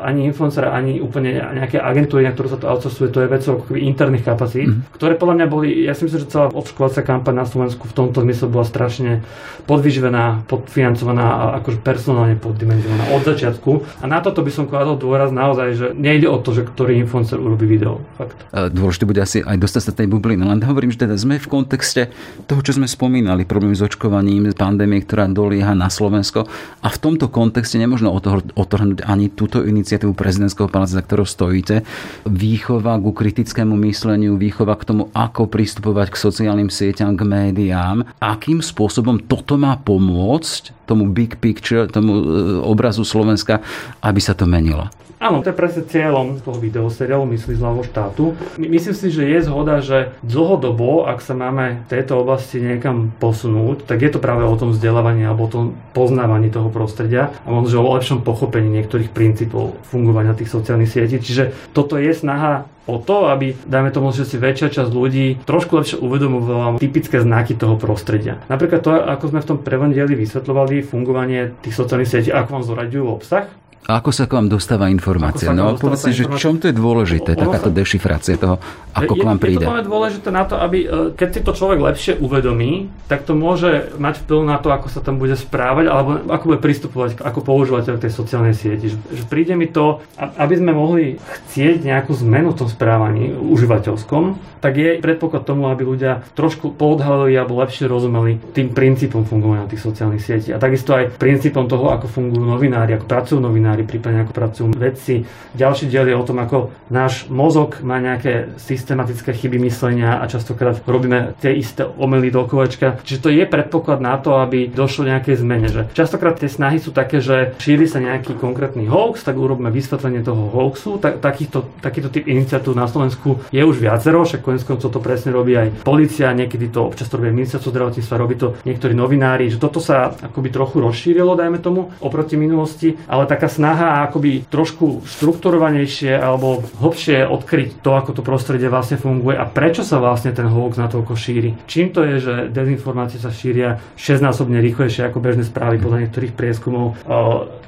ani 0.00 0.24
influencera, 0.24 0.72
ani 0.72 1.04
úplne 1.04 1.36
nejaké 1.36 1.76
agentúry, 1.76 2.24
na 2.24 2.32
ktorú 2.32 2.48
sa 2.48 2.58
to 2.58 2.70
outsourcuje, 2.72 3.12
to 3.12 3.20
je 3.20 3.28
vecou 3.28 3.54
interných 3.76 4.24
kapacít, 4.24 4.72
mm. 4.72 4.96
ktoré 4.96 5.20
podľa 5.20 5.34
mňa 5.42 5.46
boli, 5.52 5.68
ja 5.84 5.92
si 5.92 6.08
myslím, 6.08 6.24
že 6.24 6.32
celá 6.32 6.48
obškolacia 6.48 7.04
kampaň 7.04 7.44
na 7.44 7.46
Slovensku 7.46 7.84
v 7.84 7.96
tomto 7.96 8.24
zmysle 8.24 8.48
bola 8.48 8.64
strašne 8.64 9.20
podvyživená, 9.68 10.48
podfinancovaná 10.48 11.26
a 11.26 11.44
akože 11.60 11.84
personálne 11.84 12.36
poddimenzovaná 12.40 13.12
od 13.12 13.22
začiatku. 13.26 14.00
A 14.00 14.04
na 14.08 14.24
toto 14.24 14.40
by 14.40 14.50
som 14.52 14.64
kladol 14.64 14.96
dôraz 14.96 15.28
naozaj, 15.34 15.68
že 15.76 15.86
nejde 15.92 16.30
o 16.30 16.40
to, 16.40 16.53
že 16.54 16.62
ktorý 16.62 17.02
influencer 17.02 17.42
urobí 17.42 17.66
video. 17.66 17.98
Fakt. 18.14 18.38
Dôležité 18.54 19.04
bude 19.04 19.20
asi 19.20 19.42
aj 19.42 19.58
dostať 19.58 19.82
sa 19.82 19.92
tej 19.92 20.06
bubliny. 20.06 20.46
Len 20.46 20.62
hovorím, 20.62 20.94
že 20.94 21.04
teda 21.04 21.18
sme 21.18 21.42
v 21.42 21.50
kontexte 21.50 22.14
toho, 22.46 22.62
čo 22.62 22.78
sme 22.78 22.86
spomínali, 22.86 23.42
problém 23.42 23.74
s 23.74 23.82
očkovaním, 23.82 24.54
pandémie, 24.54 25.02
ktorá 25.02 25.26
dolieha 25.26 25.74
na 25.74 25.90
Slovensko. 25.90 26.46
A 26.80 26.88
v 26.88 26.98
tomto 27.02 27.26
kontexte 27.28 27.76
nemôžno 27.76 28.14
otrhnúť 28.54 29.02
ani 29.04 29.28
túto 29.34 29.66
iniciatívu 29.66 30.14
prezidentského 30.14 30.70
paláca, 30.70 30.96
za 30.96 31.02
ktorou 31.02 31.26
stojíte. 31.26 31.82
Výchova 32.24 32.96
ku 33.02 33.10
kritickému 33.10 33.74
mysleniu, 33.90 34.38
výchova 34.38 34.78
k 34.78 34.86
tomu, 34.94 35.10
ako 35.10 35.50
pristupovať 35.50 36.14
k 36.14 36.20
sociálnym 36.22 36.70
sieťam, 36.70 37.18
k 37.18 37.26
médiám. 37.26 38.06
Akým 38.22 38.62
spôsobom 38.62 39.18
toto 39.26 39.58
má 39.58 39.74
pomôcť 39.80 40.86
tomu 40.86 41.08
big 41.08 41.40
picture, 41.40 41.88
tomu 41.88 42.12
e, 42.20 42.22
obrazu 42.60 43.02
Slovenska, 43.02 43.64
aby 44.04 44.20
sa 44.20 44.36
to 44.36 44.44
menilo? 44.44 44.92
Áno, 45.24 45.40
to 45.40 45.48
je 45.48 45.56
presne 45.56 45.88
cieľom 45.88 46.36
toho 46.44 46.60
videoseriálu 46.60 47.24
Myslí 47.24 47.56
zľavo 47.56 47.80
štátu. 47.80 48.36
Myslím 48.60 48.92
si, 48.92 49.08
že 49.08 49.24
je 49.24 49.40
zhoda, 49.40 49.80
že 49.80 50.12
dlhodobo, 50.20 51.08
ak 51.08 51.24
sa 51.24 51.32
máme 51.32 51.88
v 51.88 51.96
tejto 51.96 52.20
oblasti 52.20 52.60
niekam 52.60 53.08
posunúť, 53.16 53.88
tak 53.88 54.04
je 54.04 54.12
to 54.12 54.20
práve 54.20 54.44
o 54.44 54.52
tom 54.52 54.76
vzdelávaní 54.76 55.24
alebo 55.24 55.48
o 55.48 55.52
tom 55.52 55.64
poznávaní 55.96 56.52
toho 56.52 56.68
prostredia 56.68 57.32
a 57.40 57.48
možno, 57.48 57.72
že 57.72 57.80
o 57.80 57.94
lepšom 57.96 58.20
pochopení 58.20 58.68
niektorých 58.68 59.16
princípov 59.16 59.80
fungovania 59.88 60.36
tých 60.36 60.52
sociálnych 60.52 60.92
sietí. 60.92 61.16
Čiže 61.16 61.72
toto 61.72 61.96
je 61.96 62.12
snaha 62.12 62.68
o 62.84 63.00
to, 63.00 63.32
aby, 63.32 63.56
dajme 63.64 63.88
tomu, 63.96 64.12
že 64.12 64.28
si 64.28 64.36
väčšia 64.36 64.68
časť 64.68 64.92
ľudí 64.92 65.40
trošku 65.48 65.72
lepšie 65.80 66.04
uvedomovala 66.04 66.76
typické 66.76 67.16
znaky 67.16 67.56
toho 67.56 67.80
prostredia. 67.80 68.44
Napríklad 68.52 68.80
to, 68.84 68.92
ako 68.92 69.32
sme 69.32 69.40
v 69.40 69.48
tom 69.48 69.58
prvom 69.64 69.88
dieli 69.88 70.12
vysvetľovali 70.12 70.84
fungovanie 70.84 71.56
tých 71.64 71.80
sociálnych 71.80 72.12
sietí, 72.12 72.28
ako 72.28 72.60
vám 72.60 72.64
zoraďujú 72.68 73.04
obsah, 73.08 73.48
a 73.84 74.00
ako 74.00 74.10
sa 74.16 74.24
k 74.24 74.40
vám 74.40 74.48
dostáva 74.48 74.88
informácia? 74.88 75.52
No 75.52 75.76
povedz 75.76 76.08
si, 76.08 76.16
že 76.16 76.24
čom 76.40 76.56
to 76.56 76.72
je 76.72 76.74
dôležité, 76.76 77.36
ono 77.36 77.40
takáto 77.48 77.68
sa... 77.68 77.76
dešifrácia 77.76 78.34
toho, 78.40 78.56
ako 78.96 79.12
je, 79.12 79.20
k 79.20 79.24
vám 79.26 79.38
príde? 79.42 79.60
Je 79.60 79.68
to 79.68 79.90
dôležité 79.90 80.28
na 80.32 80.44
to, 80.48 80.56
aby 80.56 80.78
e, 80.84 80.86
keď 81.12 81.28
si 81.34 81.40
to 81.44 81.52
človek 81.52 81.78
lepšie 81.82 82.12
uvedomí, 82.16 82.88
tak 83.10 83.28
to 83.28 83.36
môže 83.36 83.92
mať 84.00 84.24
vplyv 84.24 84.40
na 84.46 84.56
to, 84.56 84.72
ako 84.72 84.86
sa 84.88 85.04
tam 85.04 85.18
bude 85.18 85.34
správať, 85.34 85.84
alebo 85.90 86.10
ako 86.30 86.44
bude 86.54 86.60
pristupovať 86.62 87.20
ako 87.20 87.40
používateľ 87.42 87.98
tej 87.98 88.12
sociálnej 88.14 88.54
sieti. 88.54 88.94
Že, 88.94 88.98
že 89.20 89.24
príde 89.26 89.52
mi 89.58 89.66
to, 89.66 90.00
aby 90.16 90.54
sme 90.56 90.72
mohli 90.72 91.18
chcieť 91.18 91.82
nejakú 91.84 92.14
zmenu 92.24 92.54
v 92.54 92.64
tom 92.64 92.68
správaní 92.70 93.34
užívateľskom, 93.34 94.54
tak 94.64 94.80
je 94.80 94.96
predpoklad 95.02 95.44
tomu, 95.44 95.68
aby 95.68 95.84
ľudia 95.84 96.24
trošku 96.38 96.72
poodhalili 96.78 97.36
alebo 97.36 97.60
lepšie 97.60 97.84
rozumeli 97.84 98.40
tým 98.54 98.72
princípom 98.72 99.26
fungovania 99.26 99.68
tých 99.68 99.82
sociálnych 99.82 100.22
sietí. 100.22 100.54
A 100.54 100.62
takisto 100.62 100.94
aj 100.94 101.18
princípom 101.18 101.66
toho, 101.66 101.90
ako 101.90 102.06
fungujú 102.06 102.46
novinári, 102.46 102.94
ako 102.96 103.04
pracujú 103.04 103.42
novinári 103.42 103.73
novinári, 103.74 103.90
prípadne 103.90 104.22
ako 104.22 104.32
pracujú 104.32 104.66
vedci. 104.78 105.26
Ďalší 105.58 105.90
diel 105.90 106.06
je 106.06 106.16
o 106.16 106.26
tom, 106.26 106.38
ako 106.38 106.70
náš 106.90 107.26
mozog 107.26 107.82
má 107.82 107.98
nejaké 107.98 108.54
systematické 108.54 109.34
chyby 109.34 109.58
myslenia 109.66 110.22
a 110.22 110.30
častokrát 110.30 110.78
robíme 110.86 111.34
tie 111.42 111.50
isté 111.58 111.82
omely 111.82 112.30
do 112.30 112.46
kolečka. 112.46 113.02
Čiže 113.02 113.22
to 113.22 113.28
je 113.34 113.44
predpoklad 113.44 113.98
na 113.98 114.14
to, 114.18 114.38
aby 114.38 114.70
došlo 114.70 115.10
nejakej 115.10 115.42
zmene. 115.42 115.68
Že 115.68 115.82
častokrát 115.90 116.38
tie 116.38 116.50
snahy 116.50 116.78
sú 116.78 116.94
také, 116.94 117.18
že 117.18 117.58
šíri 117.58 117.90
sa 117.90 117.98
nejaký 117.98 118.38
konkrétny 118.38 118.86
hoax, 118.86 119.26
tak 119.26 119.34
urobíme 119.34 119.74
vysvetlenie 119.74 120.22
toho 120.22 120.50
hoaxu. 120.54 121.02
Ta, 121.02 121.18
takýto, 121.18 121.66
takýto 121.82 122.08
typ 122.14 122.30
iniciatív 122.30 122.78
na 122.78 122.86
Slovensku 122.86 123.42
je 123.50 123.62
už 123.62 123.82
viacero, 123.82 124.22
však 124.22 124.44
konec 124.44 124.62
to 124.64 125.00
presne 125.00 125.32
robí 125.32 125.56
aj 125.56 125.82
policia, 125.82 126.30
niekedy 126.36 126.70
to 126.70 126.84
občas 126.84 127.08
to 127.08 127.18
robí 127.18 127.32
ministerstvo 127.32 127.72
zdravotníctva, 127.72 128.14
robí 128.20 128.36
to 128.36 128.54
niektorí 128.68 128.92
novinári, 128.92 129.48
že 129.48 129.58
toto 129.58 129.80
sa 129.80 130.12
akoby 130.12 130.52
trochu 130.52 130.76
rozšírilo, 130.84 131.34
dajme 131.34 131.58
tomu, 131.58 131.88
oproti 132.04 132.36
minulosti, 132.36 133.00
ale 133.08 133.24
taká 133.24 133.48
snaha 133.48 133.63
snaha 133.64 134.04
akoby 134.04 134.44
trošku 134.52 135.08
štrukturovanejšie 135.08 136.20
alebo 136.20 136.60
hlbšie 136.84 137.24
odkryť 137.24 137.80
to, 137.80 137.96
ako 137.96 138.12
to 138.12 138.20
prostredie 138.20 138.68
vlastne 138.68 139.00
funguje 139.00 139.40
a 139.40 139.48
prečo 139.48 139.80
sa 139.80 139.96
vlastne 139.96 140.36
ten 140.36 140.44
hoax 140.44 140.76
natoľko 140.76 141.16
šíri. 141.16 141.56
Čím 141.64 141.88
to 141.96 142.04
je, 142.04 142.20
že 142.20 142.34
dezinformácie 142.52 143.16
sa 143.16 143.32
šíria 143.32 143.80
6-násobne 143.96 144.60
rýchlejšie 144.60 145.08
ako 145.08 145.16
bežné 145.24 145.48
správy 145.48 145.80
podľa 145.80 146.04
niektorých 146.04 146.36
prieskumov. 146.36 147.00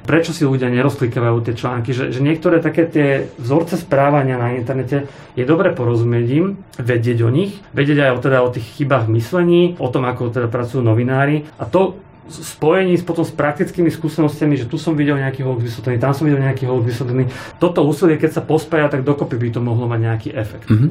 Prečo 0.05 0.37
si 0.37 0.45
ľudia 0.45 0.69
nerozklikajú 0.69 1.41
tie 1.41 1.57
články, 1.57 1.97
že, 1.97 2.13
že 2.13 2.21
niektoré 2.21 2.61
také 2.61 2.85
tie 2.85 3.33
vzorce 3.41 3.81
správania 3.81 4.37
na 4.37 4.53
internete 4.53 5.09
je 5.33 5.43
dobre 5.49 5.73
porozumieť 5.73 6.27
im, 6.29 6.61
vedieť 6.77 7.25
o 7.25 7.29
nich, 7.33 7.57
vedieť 7.73 8.05
aj 8.05 8.11
o, 8.13 8.19
teda 8.21 8.37
o 8.45 8.53
tých 8.53 8.69
chybách 8.77 9.09
myslení, 9.09 9.75
o 9.81 9.89
tom, 9.89 10.05
ako 10.05 10.29
teda 10.29 10.45
pracujú 10.45 10.85
novinári 10.85 11.49
a 11.57 11.65
to 11.65 11.97
spojení 12.29 12.99
potom 13.01 13.23
s 13.23 13.31
praktickými 13.31 13.89
skúsenostiami, 13.89 14.59
že 14.59 14.65
tu 14.67 14.75
som 14.75 14.93
videl 14.93 15.17
nejaký 15.17 15.43
hoax 15.43 15.59
vysvetlený, 15.63 15.97
tam 15.97 16.13
som 16.13 16.27
videl 16.27 16.43
nejaký 16.43 16.67
hoax 16.67 16.83
vysvetlený. 16.83 17.23
Toto 17.57 17.83
úsilie, 17.83 18.19
keď 18.19 18.39
sa 18.39 18.41
pospája, 18.43 18.91
tak 18.91 19.07
dokopy 19.07 19.35
by 19.39 19.47
to 19.55 19.59
mohlo 19.63 19.87
mať 19.87 19.99
nejaký 20.03 20.29
efekt. 20.35 20.67
Mm-hmm. 20.67 20.89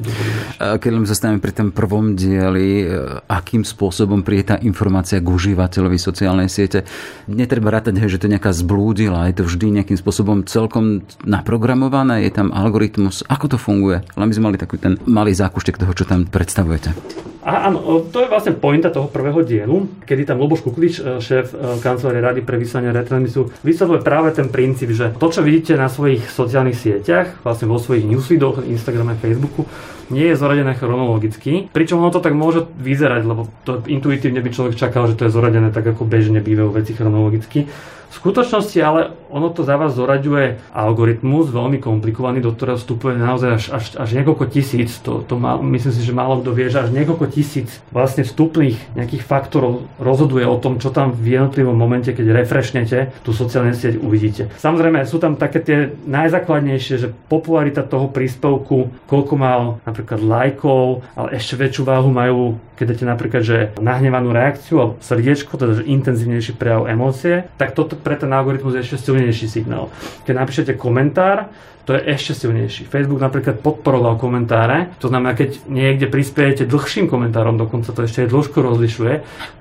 Keď 0.81 0.91
len 0.91 1.05
zostaneme 1.05 1.39
pri 1.39 1.53
tom 1.53 1.69
prvom 1.71 2.17
dieli, 2.17 2.83
e, 2.83 3.21
akým 3.29 3.61
spôsobom 3.61 4.25
príde 4.25 4.53
tá 4.53 4.55
informácia 4.59 5.21
k 5.21 5.27
užívateľovi 5.27 5.97
sociálnej 6.01 6.49
siete, 6.49 6.83
netreba 7.29 7.69
rátať, 7.73 7.99
že 8.07 8.21
to 8.21 8.31
nejaká 8.31 8.49
zblúdila, 8.51 9.29
je 9.29 9.41
to 9.41 9.43
vždy 9.45 9.81
nejakým 9.81 9.97
spôsobom 9.99 10.47
celkom 10.47 11.05
naprogramované, 11.27 12.25
je 12.25 12.31
tam 12.33 12.49
algoritmus, 12.55 13.21
ako 13.27 13.45
to 13.53 13.57
funguje? 13.59 14.01
Len 14.15 14.27
by 14.27 14.33
sme 14.33 14.47
mali 14.53 14.57
taký 14.57 14.79
ten 14.79 14.97
malý 15.05 15.35
zákuštek 15.35 15.77
toho, 15.77 15.93
čo 15.93 16.07
tam 16.07 16.25
predstavujete. 16.25 17.36
A 17.47 17.71
áno, 17.71 18.03
to 18.11 18.19
je 18.19 18.27
vlastne 18.27 18.59
pointa 18.59 18.91
toho 18.91 19.07
prvého 19.07 19.39
dielu, 19.39 19.87
kedy 20.03 20.27
tam 20.27 20.43
Luboš 20.43 20.67
Kuklič, 20.67 20.99
e, 20.99 21.23
šéf 21.23 21.55
e, 21.55 21.79
kancelárie 21.79 22.19
Rady 22.19 22.41
pre 22.43 22.59
vysielanie 22.59 22.91
retransmisu, 22.91 23.63
vysvetľuje 23.63 24.03
práve 24.03 24.35
ten 24.35 24.51
princíp, 24.51 24.91
že 24.91 25.15
to, 25.15 25.31
čo 25.31 25.47
vidíte 25.47 25.79
na 25.79 25.87
svojich 25.87 26.27
sociálnych 26.27 26.75
sieťach, 26.75 27.39
vlastne 27.47 27.71
vo 27.71 27.79
svojich 27.79 28.03
newsfeedoch, 28.03 28.67
Instagrame, 28.67 29.15
Facebooku, 29.15 29.63
nie 30.11 30.27
je 30.27 30.35
zoradené 30.35 30.75
chronologicky. 30.75 31.71
Pričom 31.71 32.03
ono 32.03 32.11
to 32.11 32.19
tak 32.19 32.35
môže 32.35 32.67
vyzerať, 32.79 33.23
lebo 33.23 33.47
to 33.63 33.79
intuitívne 33.87 34.43
by 34.43 34.51
človek 34.51 34.75
čakal, 34.75 35.07
že 35.07 35.15
to 35.15 35.31
je 35.31 35.35
zoradené 35.35 35.71
tak, 35.71 35.87
ako 35.87 36.03
bežne 36.03 36.43
bývajú 36.43 36.75
veci 36.75 36.95
chronologicky. 36.95 37.71
Skutočnosti 38.17 38.79
ale 38.81 39.13
ono 39.29 39.53
to 39.53 39.61
za 39.61 39.77
vás 39.77 39.93
zoraďuje 39.93 40.73
algoritmus, 40.73 41.53
veľmi 41.53 41.77
komplikovaný, 41.77 42.41
do 42.41 42.49
ktorého 42.49 42.81
vstupuje 42.81 43.13
naozaj 43.19 43.49
až, 43.53 43.65
až, 43.77 43.85
až 43.93 44.09
niekoľko 44.17 44.45
tisíc, 44.49 44.97
to, 45.05 45.21
to 45.21 45.37
má, 45.37 45.61
myslím 45.61 45.93
si, 45.93 46.01
že 46.01 46.17
málo 46.17 46.41
kto 46.41 46.51
vie, 46.55 46.73
že 46.73 46.87
až 46.87 46.89
niekoľko 46.95 47.29
tisíc 47.29 47.77
vlastne 47.93 48.25
vstupných 48.25 48.97
nejakých 48.97 49.21
faktorov 49.21 49.85
rozhoduje 50.01 50.49
o 50.49 50.57
tom, 50.57 50.81
čo 50.81 50.89
tam 50.89 51.13
v 51.13 51.37
jednotlivom 51.37 51.77
momente, 51.77 52.09
keď 52.09 52.33
refreshnete 52.33 53.13
tú 53.21 53.37
sociálnu 53.37 53.77
sieť, 53.77 54.01
uvidíte. 54.01 54.49
Samozrejme, 54.57 55.05
sú 55.05 55.21
tam 55.21 55.37
také 55.37 55.61
tie 55.61 55.77
najzákladnejšie, 56.09 56.95
že 56.97 57.13
popularita 57.29 57.85
toho 57.85 58.09
príspevku, 58.09 58.89
koľko 59.05 59.33
mal 59.37 59.61
napríklad 59.85 60.23
lajkov, 60.23 61.05
ale 61.13 61.37
ešte 61.37 61.59
väčšiu 61.59 61.83
váhu 61.85 62.09
majú, 62.09 62.57
keď 62.77 62.85
dáte 62.93 63.05
napríklad, 63.09 63.41
že 63.41 63.57
nahnevanú 63.81 64.29
reakciu 64.29 64.77
alebo 64.77 64.93
srdiečko, 65.01 65.57
teda 65.57 65.81
že 65.81 65.89
intenzívnejší 65.89 66.53
prejav 66.53 66.85
emócie, 66.85 67.49
tak 67.57 67.73
toto 67.73 67.97
pre 67.97 68.13
ten 68.13 68.29
algoritmus 68.29 68.77
je 68.77 68.85
ešte 68.85 69.09
silnejší 69.09 69.49
signál. 69.49 69.89
Keď 70.29 70.33
napíšete 70.37 70.71
komentár, 70.77 71.49
to 71.87 71.95
je 71.95 72.03
ešte 72.03 72.45
silnejší. 72.45 72.85
Facebook 72.85 73.23
napríklad 73.23 73.63
podporoval 73.63 74.19
komentáre, 74.19 74.91
to 74.99 75.07
znamená, 75.07 75.33
keď 75.33 75.65
niekde 75.71 76.11
prispiejete 76.11 76.67
dlhším 76.67 77.07
komentárom, 77.07 77.55
dokonca 77.55 77.95
to 77.95 78.03
ešte 78.03 78.27
aj 78.27 78.29
dĺžku 78.29 78.59
rozlišuje, 78.59 79.13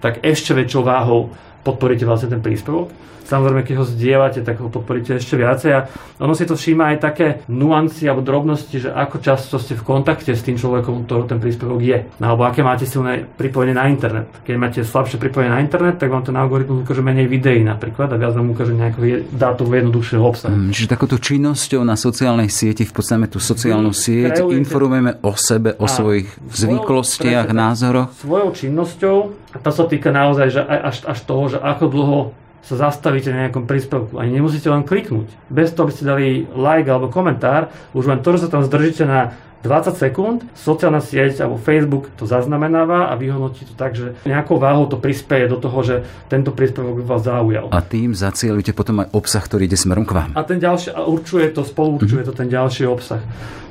tak 0.03 0.21
ešte 0.27 0.53
väčšou 0.53 0.83
váhou 0.83 1.33
podporíte 1.67 2.07
vlastne 2.07 2.31
ten 2.31 2.39
príspevok. 2.39 2.95
Samozrejme, 3.27 3.67
keď 3.67 3.75
ho 3.83 3.87
zdieľate, 3.91 4.41
tak 4.47 4.63
ho 4.63 4.71
podporíte 4.71 5.19
ešte 5.19 5.35
viacej. 5.35 5.71
A 5.75 5.91
ono 6.23 6.39
si 6.39 6.47
to 6.47 6.55
všíma 6.55 6.95
aj 6.95 6.97
také 7.03 7.27
nuancy 7.51 8.07
alebo 8.07 8.23
drobnosti, 8.23 8.79
že 8.79 8.95
ako 8.95 9.19
často 9.19 9.59
ste 9.59 9.75
v 9.75 9.83
kontakte 9.83 10.31
s 10.31 10.47
tým 10.47 10.55
človekom, 10.55 11.05
ktorý 11.05 11.27
ten 11.27 11.43
príspevok 11.43 11.81
je. 11.83 11.99
Alebo 12.23 12.47
aké 12.47 12.63
máte 12.63 12.87
silné 12.87 13.27
pripojenie 13.27 13.75
na 13.75 13.91
internet. 13.91 14.31
Keď 14.47 14.55
máte 14.55 14.81
slabšie 14.87 15.19
pripojenie 15.19 15.51
na 15.51 15.59
internet, 15.59 15.99
tak 15.99 16.15
vám 16.15 16.23
ten 16.23 16.39
algoritmus 16.39 16.87
ukáže 16.87 17.03
menej 17.03 17.27
videí 17.27 17.67
napríklad 17.67 18.15
a 18.15 18.17
viac 18.17 18.39
vám 18.39 18.55
ukáže 18.55 18.79
nejakého 18.79 19.27
dátum 19.35 19.75
jednoduchšieho 19.75 20.23
obsahu. 20.23 20.55
Mm, 20.55 20.71
čiže 20.71 20.87
takouto 20.87 21.19
činnosťou 21.19 21.83
na 21.83 21.99
sociálnej 21.99 22.47
sieti, 22.47 22.87
v 22.87 22.95
podstate 22.95 23.27
tú 23.27 23.43
sociálnu 23.43 23.91
mm, 23.91 23.99
sieť, 23.99 24.35
Kreujete... 24.39 24.61
informujeme 24.63 25.13
o 25.27 25.35
sebe, 25.35 25.75
o 25.83 25.87
a 25.87 25.91
svojich 25.91 26.31
zvyklostiach, 26.47 27.51
názoroch. 27.51 28.15
Svojou 28.23 28.55
činnosťou, 28.55 29.17
a 29.57 29.65
to 29.65 29.73
sa 29.73 29.89
týka 29.89 30.13
naozaj 30.13 30.53
že 30.53 30.61
až, 30.61 31.09
až 31.09 31.19
toho, 31.25 31.49
že 31.49 31.57
ako 31.57 31.85
dlho 31.89 32.19
sa 32.61 32.77
zastavíte 32.77 33.33
na 33.33 33.47
nejakom 33.47 33.65
príspevku. 33.65 34.21
Ani 34.21 34.37
nemusíte 34.37 34.69
len 34.69 34.85
kliknúť. 34.85 35.31
Bez 35.49 35.73
toho, 35.73 35.89
aby 35.89 35.95
ste 35.97 36.05
dali 36.05 36.27
like 36.51 36.91
alebo 36.91 37.09
komentár, 37.09 37.73
už 37.97 38.11
len 38.11 38.21
to, 38.21 38.37
že 38.37 38.45
sa 38.45 38.59
tam 38.59 38.67
zdržíte 38.67 39.07
na 39.09 39.33
20 39.65 39.97
sekúnd, 39.97 40.39
sociálna 40.53 41.01
sieť 41.01 41.43
alebo 41.43 41.57
Facebook 41.57 42.13
to 42.15 42.29
zaznamenáva 42.29 43.09
a 43.11 43.15
vyhodnotí 43.17 43.65
to 43.67 43.75
tak, 43.75 43.97
že 43.97 44.15
nejakou 44.29 44.61
váhou 44.61 44.87
to 44.87 45.01
prispieje 45.01 45.49
do 45.49 45.59
toho, 45.59 45.79
že 45.83 45.95
tento 46.29 46.53
príspevok 46.53 47.03
vás 47.03 47.25
zaujal. 47.25 47.73
A 47.73 47.81
tým 47.81 48.13
zacielujete 48.13 48.77
potom 48.77 49.03
aj 49.03 49.11
obsah, 49.17 49.43
ktorý 49.43 49.67
ide 49.67 49.79
smerom 49.79 50.05
k 50.05 50.13
vám. 50.13 50.31
A 50.37 50.45
ten 50.45 50.61
ďalší, 50.61 50.93
a 50.93 51.09
určuje 51.09 51.51
to, 51.51 51.65
spolu 51.65 51.99
určuje 51.99 52.23
mm-hmm. 52.23 52.37
to 52.37 52.41
ten 52.41 52.49
ďalší 52.53 52.85
obsah. 52.87 53.23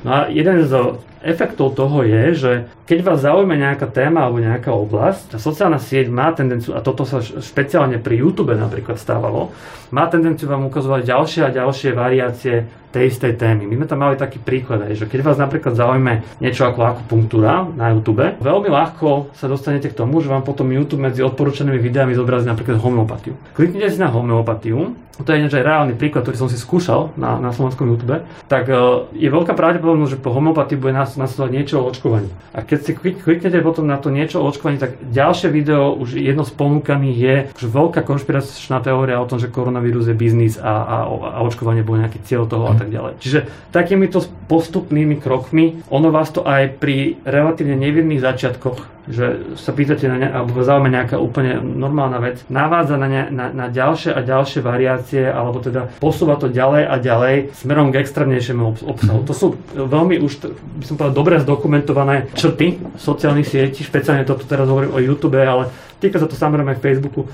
No 0.04 0.10
a 0.12 0.18
jeden 0.30 0.62
z 0.62 0.72
efektov 1.26 1.74
toho 1.74 2.06
je, 2.06 2.24
že 2.38 2.52
keď 2.86 2.98
vás 3.02 3.18
zaujíma 3.26 3.58
nejaká 3.58 3.90
téma 3.90 4.22
alebo 4.28 4.38
nejaká 4.38 4.70
oblasť, 4.70 5.34
tá 5.34 5.38
sociálna 5.42 5.82
sieť 5.82 6.06
má 6.06 6.30
tendenciu, 6.30 6.78
a 6.78 6.84
toto 6.84 7.02
sa 7.02 7.18
špeciálne 7.18 7.98
pri 7.98 8.22
YouTube 8.22 8.54
napríklad 8.54 8.94
stávalo, 8.94 9.50
má 9.90 10.06
tendenciu 10.06 10.46
vám 10.46 10.70
ukazovať 10.70 11.02
ďalšie 11.02 11.42
a 11.42 11.50
ďalšie 11.50 11.90
variácie 11.98 12.56
tej 12.96 13.12
istej 13.12 13.36
témy. 13.36 13.68
My 13.68 13.76
sme 13.76 13.86
tam 13.86 14.00
mali 14.00 14.16
taký 14.16 14.40
príklad, 14.40 14.88
že 14.96 15.04
keď 15.04 15.20
vás 15.20 15.36
napríklad 15.36 15.76
zaujme 15.76 16.24
niečo 16.40 16.64
ako 16.64 16.80
akupunktúra 16.80 17.68
na 17.76 17.92
YouTube, 17.92 18.24
veľmi 18.40 18.72
ľahko 18.72 19.36
sa 19.36 19.44
dostanete 19.52 19.92
k 19.92 19.98
tomu, 20.00 20.24
že 20.24 20.32
vám 20.32 20.40
potom 20.40 20.72
YouTube 20.72 21.04
medzi 21.04 21.20
odporúčanými 21.20 21.76
videami 21.76 22.16
zobrazí 22.16 22.48
napríklad 22.48 22.80
homeopatiu. 22.80 23.36
Kliknite 23.52 23.92
si 23.92 24.00
na 24.00 24.08
homeopatiu, 24.08 24.96
to 25.16 25.32
je 25.32 25.48
aj 25.48 25.64
reálny 25.64 25.96
príklad, 25.96 26.28
ktorý 26.28 26.36
som 26.36 26.50
si 26.52 26.60
skúšal 26.60 27.16
na, 27.16 27.40
na 27.40 27.48
slovenskom 27.48 27.88
YouTube, 27.88 28.20
tak 28.52 28.68
uh, 28.68 29.08
je 29.16 29.32
veľká 29.32 29.56
pravdepodobnosť, 29.56 30.12
že 30.12 30.20
po 30.20 30.28
homeopatii 30.36 30.76
bude 30.76 30.92
nás, 30.92 31.16
nasledovať 31.16 31.50
niečo 31.56 31.80
o 31.80 31.88
očkovaní. 31.88 32.28
A 32.52 32.60
keď 32.60 32.78
si 32.84 32.92
klik, 32.92 33.24
kliknete 33.24 33.64
potom 33.64 33.88
na 33.88 33.96
to 33.96 34.12
niečo 34.12 34.44
o 34.44 34.48
očkovaní, 34.52 34.76
tak 34.76 35.00
ďalšie 35.00 35.48
video, 35.48 35.96
už 35.96 36.20
jedno 36.20 36.44
z 36.44 36.52
ponúkaných 36.52 37.16
je 37.16 37.36
že 37.56 37.66
veľká 37.72 38.04
konšpiračná 38.04 38.84
teória 38.84 39.16
o 39.16 39.24
tom, 39.24 39.40
že 39.40 39.48
koronavírus 39.48 40.04
je 40.04 40.16
biznis 40.16 40.60
a, 40.60 40.84
a, 40.84 40.96
a 41.08 41.38
očkovanie 41.48 41.80
bol 41.80 41.96
nejaký 41.96 42.20
cieľ 42.28 42.44
toho 42.44 42.68
a 42.68 42.76
tak 42.76 42.85
ďalej. 42.90 43.12
Čiže 43.20 43.38
takýmito 43.70 44.22
postupnými 44.50 45.18
krokmi, 45.18 45.82
ono 45.90 46.08
vás 46.14 46.30
to 46.30 46.46
aj 46.46 46.78
pri 46.80 47.18
relatívne 47.26 47.76
nevinných 47.76 48.22
začiatkoch 48.22 48.96
že 49.06 49.54
sa 49.54 49.70
pýtate 49.70 50.10
na 50.10 50.16
ne, 50.18 50.26
alebo 50.26 50.66
zaujíma 50.66 50.90
nejaká 50.90 51.16
úplne 51.16 51.62
normálna 51.62 52.18
vec, 52.18 52.42
navádza 52.50 52.98
na, 52.98 53.06
ne, 53.06 53.22
na, 53.30 53.54
na 53.54 53.66
ďalšie 53.70 54.10
a 54.10 54.20
ďalšie 54.22 54.60
variácie, 54.66 55.22
alebo 55.22 55.62
teda 55.62 55.86
posúva 56.02 56.34
to 56.34 56.50
ďalej 56.50 56.82
a 56.90 56.94
ďalej 56.98 57.36
smerom 57.54 57.94
k 57.94 58.02
extrémnejšiemu 58.02 58.82
obsahu. 58.82 59.22
To 59.22 59.34
sú 59.34 59.46
veľmi 59.74 60.18
už, 60.18 60.50
by 60.50 60.84
som 60.84 60.98
povedal, 60.98 61.14
dobre 61.14 61.38
zdokumentované 61.38 62.34
črty 62.34 62.82
sociálnych 62.98 63.46
sietí, 63.46 63.86
špeciálne 63.86 64.26
toto 64.26 64.42
teraz 64.42 64.66
hovorím 64.66 64.98
o 64.98 64.98
YouTube, 64.98 65.38
ale 65.38 65.70
týka 65.98 66.20
sa 66.20 66.28
to 66.28 66.36
samozrejme 66.36 66.76
aj 66.76 66.82
Facebooku, 66.82 67.24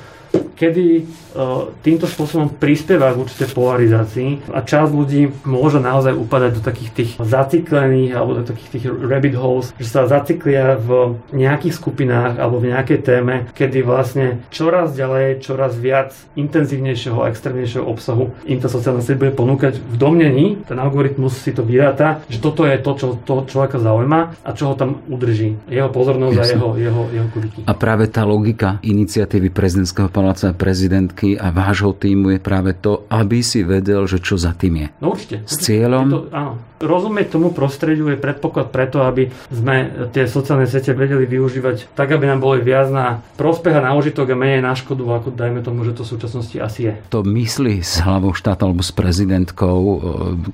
kedy 0.56 1.02
uh, 1.34 1.74
týmto 1.82 2.06
spôsobom 2.06 2.54
prispieva 2.54 3.10
k 3.10 3.20
určitej 3.26 3.48
polarizácii 3.50 4.30
a 4.54 4.62
časť 4.62 4.90
ľudí 4.94 5.22
môže 5.42 5.82
naozaj 5.82 6.14
upadať 6.14 6.50
do 6.54 6.62
takých 6.62 6.90
tých 6.94 7.10
zaciklených 7.18 8.12
alebo 8.14 8.38
do 8.38 8.44
takých 8.46 8.70
tých 8.78 8.84
rabbit 8.86 9.34
holes, 9.34 9.74
že 9.76 9.88
sa 9.90 10.06
zaciklia 10.06 10.78
v 10.78 11.18
nejakých 11.34 11.74
skupinách 11.74 12.38
alebo 12.38 12.62
v 12.62 12.70
nejakej 12.72 12.98
téme, 13.02 13.50
kedy 13.58 13.82
vlastne 13.82 14.38
čoraz 14.54 14.94
ďalej, 14.94 15.42
čoraz 15.42 15.74
viac 15.74 16.14
intenzívnejšieho 16.38 17.18
a 17.18 17.28
extrémnejšieho 17.34 17.82
obsahu 17.82 18.30
im 18.46 18.62
tá 18.62 18.70
sociálna 18.70 19.02
sieť 19.02 19.18
bude 19.18 19.34
ponúkať 19.34 19.82
v 19.82 19.96
domnení, 19.98 20.46
ten 20.62 20.78
algoritmus 20.78 21.42
si 21.42 21.50
to 21.50 21.66
vyráta, 21.66 22.22
že 22.30 22.38
toto 22.38 22.62
je 22.68 22.78
to, 22.78 22.92
čo 22.94 23.06
toho 23.26 23.42
človeka 23.48 23.82
zaujíma 23.82 24.46
a 24.46 24.50
čo 24.54 24.72
ho 24.72 24.74
tam 24.78 25.02
udrží. 25.10 25.58
Jeho 25.66 25.90
pozornosť 25.90 26.36
Jasne. 26.38 26.46
a 26.46 26.54
jeho, 26.54 26.68
jeho, 26.78 27.02
jeho 27.10 27.28
kliky. 27.32 27.60
A 27.66 27.72
práve 27.74 28.06
tá 28.06 28.22
logika 28.22 28.51
iniciatívy 28.82 29.48
prezidentského 29.50 30.12
paláca 30.12 30.52
prezidentky 30.52 31.34
a 31.40 31.48
vášho 31.50 31.96
týmu 31.96 32.36
je 32.36 32.40
práve 32.40 32.76
to, 32.76 33.08
aby 33.08 33.40
si 33.40 33.64
vedel, 33.64 34.04
že 34.04 34.20
čo 34.20 34.36
za 34.36 34.52
tým 34.52 34.84
je. 34.84 34.88
No 35.00 35.16
určite. 35.16 35.44
S 35.48 35.54
cieľom? 35.62 36.06
To, 36.10 36.20
áno. 36.30 36.52
Rozumieť 36.82 37.38
tomu 37.38 37.54
prostrediu 37.54 38.10
je 38.10 38.18
predpoklad 38.18 38.74
preto, 38.74 39.06
aby 39.06 39.30
sme 39.54 40.10
tie 40.10 40.26
sociálne 40.26 40.66
siete 40.66 40.90
vedeli 40.90 41.30
využívať 41.30 41.94
tak, 41.94 42.10
aby 42.10 42.26
nám 42.26 42.42
boli 42.42 42.58
viac 42.58 42.90
na 42.90 43.22
prospech 43.38 43.78
a 43.78 43.86
na 43.86 43.94
užitok 43.94 44.34
a 44.34 44.36
menej 44.36 44.66
na 44.66 44.74
škodu, 44.74 45.06
ako 45.06 45.30
dajme 45.30 45.62
tomu, 45.62 45.86
že 45.86 45.94
to 45.94 46.02
v 46.02 46.10
súčasnosti 46.18 46.56
asi 46.58 46.90
je. 46.90 46.92
To 47.14 47.22
myslí 47.22 47.86
s 47.86 48.02
hlavou 48.02 48.34
štáta 48.34 48.66
alebo 48.66 48.82
s 48.82 48.90
prezidentkou, 48.90 49.78
e, 49.78 49.96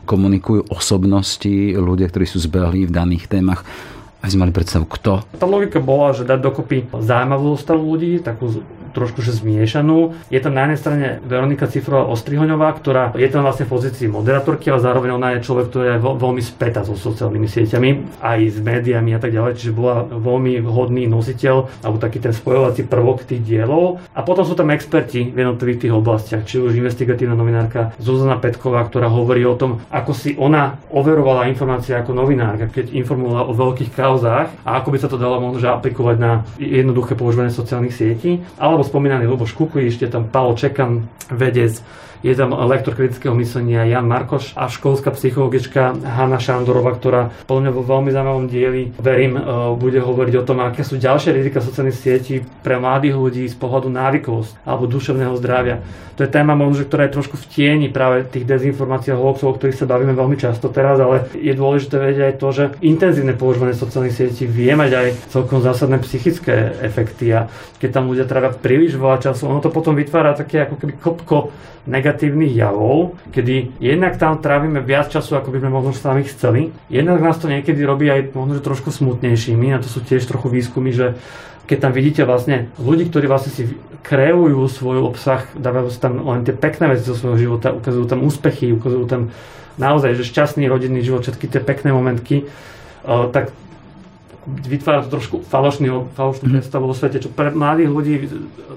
komunikujú 0.05 0.69
osobnosti, 0.69 1.73
ľudia, 1.73 2.13
ktorí 2.13 2.29
sú 2.29 2.45
zbehli 2.45 2.85
v 2.85 2.93
daných 2.93 3.25
témach 3.25 3.65
aby 4.19 4.31
sme 4.31 4.43
mali 4.47 4.55
predstavu, 4.55 4.85
kto. 4.87 5.23
Tá 5.39 5.47
logika 5.47 5.79
bola, 5.79 6.11
že 6.11 6.27
dať 6.27 6.41
dokopy 6.43 6.91
zaujímavú 6.91 7.55
zostavu 7.55 7.83
ľudí, 7.95 8.19
takú 8.19 8.51
trošku 8.93 9.21
že 9.21 9.37
zmiešanú. 9.37 10.17
Je 10.33 10.41
tam 10.41 10.55
na 10.55 10.67
jednej 10.67 10.79
strane 10.81 11.07
Veronika 11.25 11.69
Cifrová 11.69 12.09
Ostrihoňová, 12.11 12.73
ktorá 12.77 13.13
je 13.15 13.29
tam 13.29 13.45
vlastne 13.45 13.69
v 13.69 13.75
pozícii 13.75 14.07
moderátorky, 14.11 14.69
ale 14.73 14.85
zároveň 14.85 15.11
ona 15.15 15.29
je 15.37 15.45
človek, 15.45 15.67
ktorý 15.71 15.85
je 15.95 16.03
veľmi 16.03 16.43
spätá 16.43 16.83
so 16.83 16.95
sociálnymi 16.97 17.49
sieťami, 17.49 17.91
aj 18.23 18.39
s 18.53 18.59
médiami 18.59 19.15
a 19.15 19.21
tak 19.21 19.35
ďalej, 19.35 19.59
čiže 19.59 19.73
bola 19.77 20.05
veľmi 20.07 20.61
vhodný 20.65 21.05
nositeľ 21.07 21.85
alebo 21.85 21.99
taký 22.01 22.19
ten 22.23 22.33
spojovací 22.35 22.87
prvok 22.87 23.25
tých 23.25 23.45
dielov. 23.45 24.01
A 24.15 24.21
potom 24.25 24.43
sú 24.43 24.57
tam 24.59 24.73
experti 24.73 25.31
v 25.31 25.37
jednotlivých 25.37 25.87
tých 25.87 25.93
oblastiach, 25.95 26.43
či 26.49 26.61
už 26.63 26.77
investigatívna 26.77 27.39
novinárka 27.39 27.93
Zuzana 28.01 28.41
Petková, 28.41 28.85
ktorá 28.87 29.11
hovorí 29.11 29.45
o 29.45 29.59
tom, 29.59 29.83
ako 29.93 30.13
si 30.15 30.35
ona 30.39 30.79
overovala 30.91 31.51
informácie 31.51 31.95
ako 31.95 32.15
novinárka, 32.15 32.71
keď 32.71 32.95
informovala 32.95 33.47
o 33.49 33.53
veľkých 33.53 33.93
kauzách 33.93 34.49
a 34.65 34.71
ako 34.81 34.89
by 34.95 34.99
sa 34.99 35.09
to 35.11 35.21
dalo 35.21 35.41
možno 35.41 35.75
aplikovať 35.75 36.17
na 36.17 36.33
jednoduché 36.59 37.15
používanie 37.15 37.53
sociálnych 37.53 37.95
sietí, 37.95 38.41
alebo 38.79 38.87
spomínaný 38.87 39.27
Luboš 39.27 39.59
Kukujiš, 39.59 39.99
je 39.99 40.07
tam 40.07 40.31
Paolo 40.31 40.55
Čekan, 40.55 41.03
vedec, 41.35 41.83
je 42.23 42.35
tam 42.35 42.55
lektor 42.67 42.99
kritického 42.99 43.35
myslenia 43.39 43.87
Jan 43.87 44.07
Markoš 44.07 44.55
a 44.59 44.67
školská 44.67 45.15
psychologička 45.15 45.95
Hanna 46.03 46.43
Šandorova, 46.43 46.95
ktorá 46.99 47.31
podľa 47.47 47.63
mňa 47.69 47.73
vo 47.75 47.83
veľmi 47.87 48.11
zaujímavom 48.11 48.47
dieli, 48.51 48.91
verím, 48.99 49.39
e, 49.39 49.43
bude 49.79 50.03
hovoriť 50.03 50.35
o 50.43 50.47
tom, 50.47 50.59
aké 50.65 50.83
sú 50.83 50.99
ďalšie 50.99 51.31
rizika 51.31 51.63
sociálnych 51.63 51.95
sietí 51.95 52.43
pre 52.63 52.79
mladých 52.83 53.15
ľudí 53.15 53.45
z 53.47 53.55
pohľadu 53.55 53.89
návykovosť 53.93 54.67
alebo 54.67 54.91
duševného 54.91 55.35
zdravia. 55.39 55.79
To 56.19 56.27
je 56.27 56.35
téma 56.35 56.59
možno, 56.59 56.83
ktorá 56.83 57.07
je 57.07 57.15
trošku 57.15 57.39
v 57.39 57.47
tieni 57.47 57.87
práve 57.87 58.27
tých 58.27 58.43
dezinformácií 58.43 59.15
a 59.15 59.21
hoaxov, 59.23 59.55
o 59.55 59.57
ktorých 59.57 59.79
sa 59.79 59.87
bavíme 59.87 60.19
veľmi 60.19 60.35
často 60.35 60.67
teraz, 60.67 60.99
ale 60.99 61.31
je 61.39 61.55
dôležité 61.55 61.95
vedieť 61.95 62.25
aj 62.27 62.35
to, 62.43 62.49
že 62.51 62.65
intenzívne 62.83 63.39
používanie 63.39 63.71
sociálnych 63.71 64.19
sietí 64.19 64.43
vie 64.43 64.75
mať 64.75 64.91
aj 64.99 65.09
celkom 65.31 65.63
zásadné 65.63 66.03
psychické 66.03 66.75
efekty 66.83 67.31
a 67.31 67.47
keď 67.79 67.91
tam 67.95 68.11
ľudia 68.11 68.27
trávia 68.27 68.51
príliš 68.51 68.99
veľa 68.99 69.31
času, 69.31 69.47
ono 69.47 69.63
to 69.63 69.71
potom 69.71 69.95
vytvára 69.95 70.35
také 70.35 70.67
ako 70.67 70.75
keby 70.83 70.99
kopko 70.99 71.55
negatívnych 71.87 72.08
javov, 72.55 73.19
kedy 73.33 73.81
jednak 73.83 74.17
tam 74.17 74.39
trávime 74.39 74.81
viac 74.81 75.11
času, 75.13 75.37
ako 75.37 75.53
by 75.53 75.59
sme 75.61 75.71
možno 75.73 75.93
sami 75.93 76.23
chceli. 76.25 76.73
Jednak 76.89 77.21
nás 77.21 77.37
to 77.37 77.51
niekedy 77.51 77.83
robí 77.83 78.09
aj 78.09 78.33
možno 78.33 78.63
trošku 78.63 78.95
smutnejšími 78.95 79.75
a 79.75 79.83
to 79.83 79.89
sú 79.91 80.01
tiež 80.01 80.25
trochu 80.25 80.49
výskumy, 80.49 80.91
že 80.95 81.19
keď 81.69 81.79
tam 81.85 81.93
vidíte 81.93 82.25
vlastne 82.25 82.73
ľudí, 82.81 83.13
ktorí 83.13 83.29
vlastne 83.29 83.53
si 83.53 83.77
kreujú 84.01 84.65
svoj 84.73 85.05
obsah, 85.05 85.45
dávajú 85.53 85.93
si 85.93 86.01
tam 86.01 86.25
len 86.25 86.41
tie 86.41 86.57
pekné 86.57 86.97
veci 86.97 87.05
zo 87.05 87.13
svojho 87.13 87.37
života, 87.37 87.77
ukazujú 87.77 88.09
tam 88.09 88.25
úspechy, 88.25 88.73
ukazujú 88.73 89.05
tam 89.05 89.29
naozaj, 89.77 90.17
že 90.17 90.25
šťastný 90.25 90.65
rodinný 90.65 91.05
život, 91.05 91.29
všetky 91.29 91.45
tie 91.45 91.61
pekné 91.61 91.93
momentky, 91.93 92.49
tak 93.05 93.53
vytvára 94.67 95.05
to 95.05 95.13
trošku 95.13 95.45
falošný, 95.47 95.89
falošnú 96.17 96.47
mm. 96.49 96.55
predstavu 96.59 96.85
vo 96.89 96.97
svete, 96.97 97.23
čo 97.23 97.29
pre 97.29 97.53
mladých 97.53 97.91
ľudí 97.91 98.15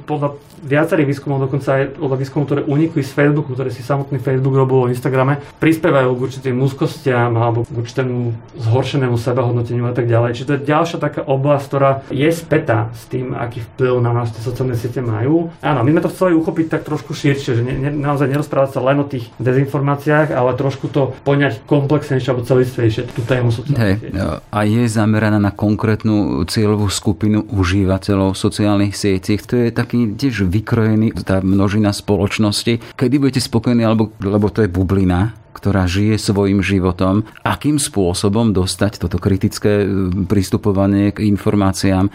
podľa 0.05 0.37
viacerých 0.61 1.09
výskumov, 1.09 1.49
dokonca 1.49 1.81
aj 1.81 1.97
podľa 1.97 2.17
výskumov, 2.21 2.45
ktoré 2.45 2.61
unikli 2.69 3.01
z 3.01 3.11
Facebooku, 3.11 3.53
ktoré 3.57 3.73
si 3.73 3.81
samotný 3.81 4.21
Facebook 4.21 4.53
robil 4.53 4.85
o 4.85 4.91
Instagrame, 4.91 5.41
prispievajú 5.57 6.13
k 6.13 6.21
určitým 6.21 6.55
úzkostiam 6.61 7.33
alebo 7.33 7.65
k 7.65 7.73
určitému 7.81 8.33
zhoršenému 8.61 9.17
sebahodnoteniu 9.17 9.89
a 9.89 9.93
tak 9.93 10.05
ďalej. 10.05 10.37
Čiže 10.37 10.47
to 10.47 10.55
je 10.57 10.67
ďalšia 10.69 10.97
taká 11.01 11.21
oblasť, 11.25 11.65
ktorá 11.65 11.91
je 12.13 12.29
spätá 12.29 12.93
s 12.93 13.09
tým, 13.09 13.33
aký 13.33 13.65
vplyv 13.73 13.93
na 14.05 14.11
nás 14.13 14.29
tie 14.29 14.41
sociálne 14.45 14.77
siete 14.77 15.01
majú. 15.01 15.49
Áno, 15.65 15.81
my 15.81 15.89
sme 15.97 16.01
to 16.05 16.13
chceli 16.13 16.37
uchopiť 16.37 16.65
tak 16.69 16.81
trošku 16.85 17.17
širšie, 17.17 17.51
že 17.57 17.63
ne, 17.65 17.73
ne, 17.77 17.89
naozaj 17.89 18.29
nerozprávať 18.29 18.77
sa 18.77 18.81
len 18.85 19.01
o 19.01 19.05
tých 19.05 19.33
dezinformáciách, 19.41 20.29
ale 20.29 20.53
trošku 20.53 20.93
to 20.93 21.17
poňať 21.25 21.65
komplexnejšie 21.65 22.29
alebo 22.29 22.45
celistvejšie 22.45 23.09
tú 23.09 23.21
tému 23.25 23.49
sociálnych 23.49 24.13
hey, 24.13 24.39
A 24.53 24.59
je 24.67 24.83
zameraná 24.85 25.41
na 25.41 25.49
konkrétnu 25.61 26.41
cieľovú 26.49 26.89
skupinu 26.89 27.45
užívateľov 27.45 28.33
sociálnych 28.33 28.97
sietí. 28.97 29.37
To 29.45 29.61
je 29.61 29.69
taký 29.69 30.17
tiež 30.17 30.49
vykrojený, 30.49 31.13
tá 31.21 31.37
množina 31.45 31.93
spoločnosti. 31.93 32.97
Kedy 32.97 33.15
budete 33.21 33.45
spokojní, 33.45 33.85
alebo, 33.85 34.09
lebo 34.17 34.49
to 34.49 34.65
je 34.65 34.73
bublina, 34.73 35.37
ktorá 35.53 35.85
žije 35.85 36.17
svojim 36.17 36.65
životom, 36.65 37.21
akým 37.45 37.77
spôsobom 37.77 38.49
dostať 38.49 38.97
toto 38.97 39.21
kritické 39.21 39.85
pristupovanie 40.25 41.13
k 41.13 41.29
informáciám 41.29 42.09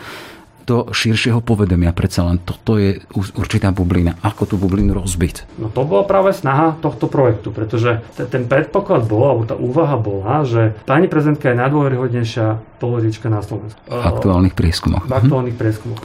do 0.67 0.91
širšieho 0.91 1.39
povedomia. 1.41 1.95
Predsa 1.95 2.27
len 2.27 2.43
toto 2.43 2.75
je 2.77 2.99
určitá 3.15 3.71
bublina. 3.71 4.19
Ako 4.27 4.51
tú 4.51 4.55
bublinu 4.59 4.99
rozbiť? 4.99 5.57
No 5.63 5.71
to 5.71 5.87
bola 5.87 6.03
práve 6.03 6.35
snaha 6.35 6.75
tohto 6.83 7.07
projektu, 7.07 7.55
pretože 7.55 8.03
ten 8.19 8.51
predpoklad 8.51 9.07
bol, 9.07 9.31
alebo 9.31 9.45
tá 9.47 9.55
úvaha 9.55 9.95
bola, 9.95 10.43
že 10.43 10.75
pani 10.83 11.07
prezidentka 11.07 11.55
je 11.55 11.63
najdôveryhodnejšia 11.63 12.59
politička 12.83 13.31
na 13.33 13.41
Slovensku. 13.41 13.79
V 13.89 13.95
aktuálnych 13.95 14.53
prieskumoch. 14.53 15.07
V 15.07 15.15
aktuálnych 15.15 15.57
prieskumoch. 15.57 16.03